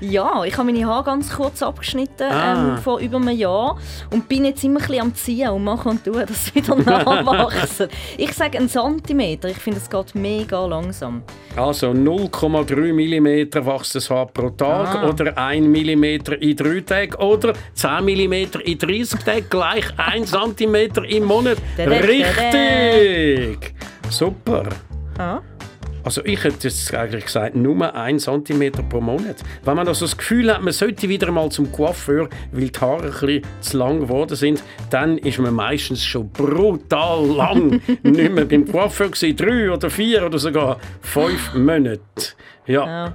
Ja, 0.02 0.44
ich 0.44 0.58
habe 0.58 0.72
meine 0.72 0.86
Haare 0.86 1.06
ganz 1.06 1.34
kurz 1.34 1.64
abgeschnitten 1.64 2.30
Ah. 2.30 2.74
ähm, 2.76 2.78
vor 2.80 3.00
über 3.00 3.18
einem 3.18 3.36
Jahr 3.38 3.78
und 4.12 4.28
bin 4.28 4.44
jetzt 4.46 4.64
immer 4.66 4.82
ein 4.82 4.86
bisschen 4.88 5.02
am 5.02 5.16
Ziehen 5.16 5.50
und 5.50 5.64
machen 5.64 5.92
und 5.92 6.04
tun, 6.04 6.24
dass 6.28 6.46
sie 6.46 6.56
wieder 6.56 6.76
nachwachsen. 6.86 7.88
ich 8.18 8.34
sage 8.34 8.58
einen 8.58 8.68
Zentimeter. 8.70 9.48
Ich 9.50 9.58
finde, 9.58 9.80
es 9.80 9.90
geht 9.90 10.14
mega 10.14 10.66
langsam. 10.66 11.24
Also 11.56 11.88
0,3 11.92 12.94
mm 12.94 13.66
wächst 13.66 13.96
das 13.96 14.10
Haar 14.10 14.26
pro 14.28 14.50
Tag 14.50 14.96
Ah. 14.96 15.08
oder 15.10 15.38
1 15.38 15.66
mm 15.66 16.04
in 16.42 16.56
3 16.56 16.82
Tagen 16.82 17.16
oder 17.16 17.54
10 17.76 18.04
mm 18.04 18.34
in 18.66 18.78
30 18.78 19.20
Tagen 19.24 19.46
gleich 19.50 19.86
1 19.98 20.32
cm 20.32 20.76
im 21.08 21.24
Monat. 21.24 21.58
Richtig! 21.78 23.74
Super! 24.10 24.64
Ah. 25.18 25.40
Also 26.08 26.24
ich 26.24 26.42
hätte 26.42 26.70
jetzt 26.70 26.94
eigentlich 26.94 27.26
gesagt, 27.26 27.58
nur 27.58 27.94
1 27.94 28.24
cm 28.24 28.72
pro 28.88 29.02
Monat. 29.02 29.44
Wenn 29.66 29.76
man 29.76 29.90
also 29.90 30.06
das 30.06 30.16
Gefühl 30.16 30.54
hat, 30.54 30.62
man 30.62 30.72
sollte 30.72 31.10
wieder 31.10 31.30
mal 31.34 31.50
zum 31.52 31.70
Coiffeur, 31.70 32.30
weil 32.54 32.70
die 32.70 32.80
Haare 32.80 33.08
ein 33.08 33.12
bisschen 33.12 33.42
zu 33.60 33.78
lang 33.78 34.00
geworden 34.00 34.38
sind, 34.38 34.64
dann 34.90 35.18
ist 35.18 35.38
man 35.38 35.54
meistens 35.54 36.06
schon 36.06 36.30
brutal 36.30 37.26
lang 37.26 37.82
nicht 38.04 38.32
mehr 38.32 38.46
beim 38.46 38.66
Coiffeur 38.66 39.10
gewesen. 39.10 39.36
Drei 39.36 39.70
oder 39.70 39.90
vier 39.90 40.26
oder 40.26 40.40
sogar 40.40 40.80
fünf 41.02 41.54
Monate. 41.54 42.00
Ja. 42.68 42.86
Ja. 42.86 43.14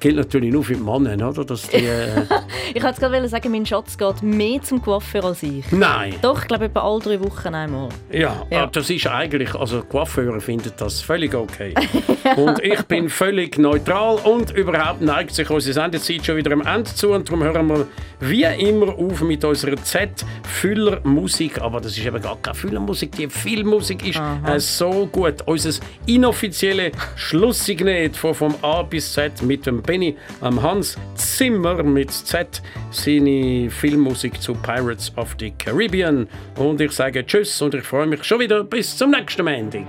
Gilt 0.00 0.16
natürlich 0.16 0.50
nur 0.52 0.64
für 0.64 0.74
die 0.74 0.80
Männer, 0.80 1.28
oder? 1.28 1.44
Dass 1.44 1.68
die, 1.68 1.76
äh, 1.76 2.08
Ich 2.74 2.82
wollte 2.82 3.00
gerade 3.00 3.28
sagen, 3.28 3.50
mein 3.52 3.66
Schatz 3.66 3.98
geht 3.98 4.22
mehr 4.22 4.62
zum 4.62 4.80
Coiffeur 4.80 5.24
als 5.24 5.42
ich. 5.42 5.70
Nein. 5.70 6.14
Doch, 6.22 6.40
ich 6.40 6.48
glaube, 6.48 6.64
etwa 6.66 6.80
alle 6.80 7.00
drei 7.00 7.20
Wochen 7.20 7.54
einmal. 7.54 7.90
Ja, 8.10 8.46
Ja. 8.50 8.64
ah, 8.64 8.68
das 8.72 8.88
ist 8.88 9.06
eigentlich, 9.06 9.54
also 9.54 9.82
Coiffeure 9.82 10.40
finden 10.40 10.72
das 10.78 11.00
völlig 11.02 11.34
okay. 11.34 11.74
und 12.36 12.58
ich 12.64 12.82
bin 12.84 13.08
völlig 13.08 13.58
neutral 13.58 14.16
und 14.24 14.50
überhaupt 14.52 15.02
neigt 15.02 15.34
sich 15.34 15.48
unsere 15.50 15.74
Sendezeit 15.74 16.24
schon 16.24 16.36
wieder 16.36 16.52
am 16.52 16.62
Ende 16.62 16.94
zu 16.94 17.10
und 17.12 17.28
darum 17.28 17.42
hören 17.44 17.66
wir 17.66 17.86
wie 18.20 18.44
immer 18.44 18.88
auf 18.98 19.22
mit 19.22 19.44
unserer 19.44 19.76
Z-Füllermusik. 19.76 21.60
Aber 21.60 21.80
das 21.80 21.96
ist 21.96 22.04
eben 22.04 22.20
gar 22.20 22.36
keine 22.40 22.54
Füllermusik, 22.54 23.12
die 23.12 23.28
Filmmusik 23.28 24.06
ist 24.06 24.20
äh, 24.46 24.58
so 24.58 25.08
gut. 25.10 25.42
Unser 25.46 25.80
inoffizielle 26.06 26.92
Schlusssignet 27.16 28.16
von 28.16 28.34
vom 28.34 28.54
A 28.62 28.82
bis 28.82 29.12
Z 29.12 29.42
mit 29.42 29.66
dem 29.66 29.82
Benny 29.82 30.16
am 30.40 30.62
Hans 30.62 30.96
Zimmer 31.14 31.82
mit 31.82 32.10
Z 32.10 32.62
seine 32.90 33.70
Filmmusik 33.70 34.40
zu 34.40 34.54
Pirates 34.54 35.12
of 35.16 35.36
the 35.38 35.52
Caribbean. 35.58 36.28
Und 36.56 36.80
ich 36.80 36.92
sage 36.92 37.24
Tschüss 37.26 37.60
und 37.62 37.74
ich 37.74 37.84
freue 37.84 38.06
mich 38.06 38.24
schon 38.24 38.40
wieder 38.40 38.64
bis 38.64 38.96
zum 38.96 39.10
nächsten 39.10 39.44
Montag. 39.44 39.86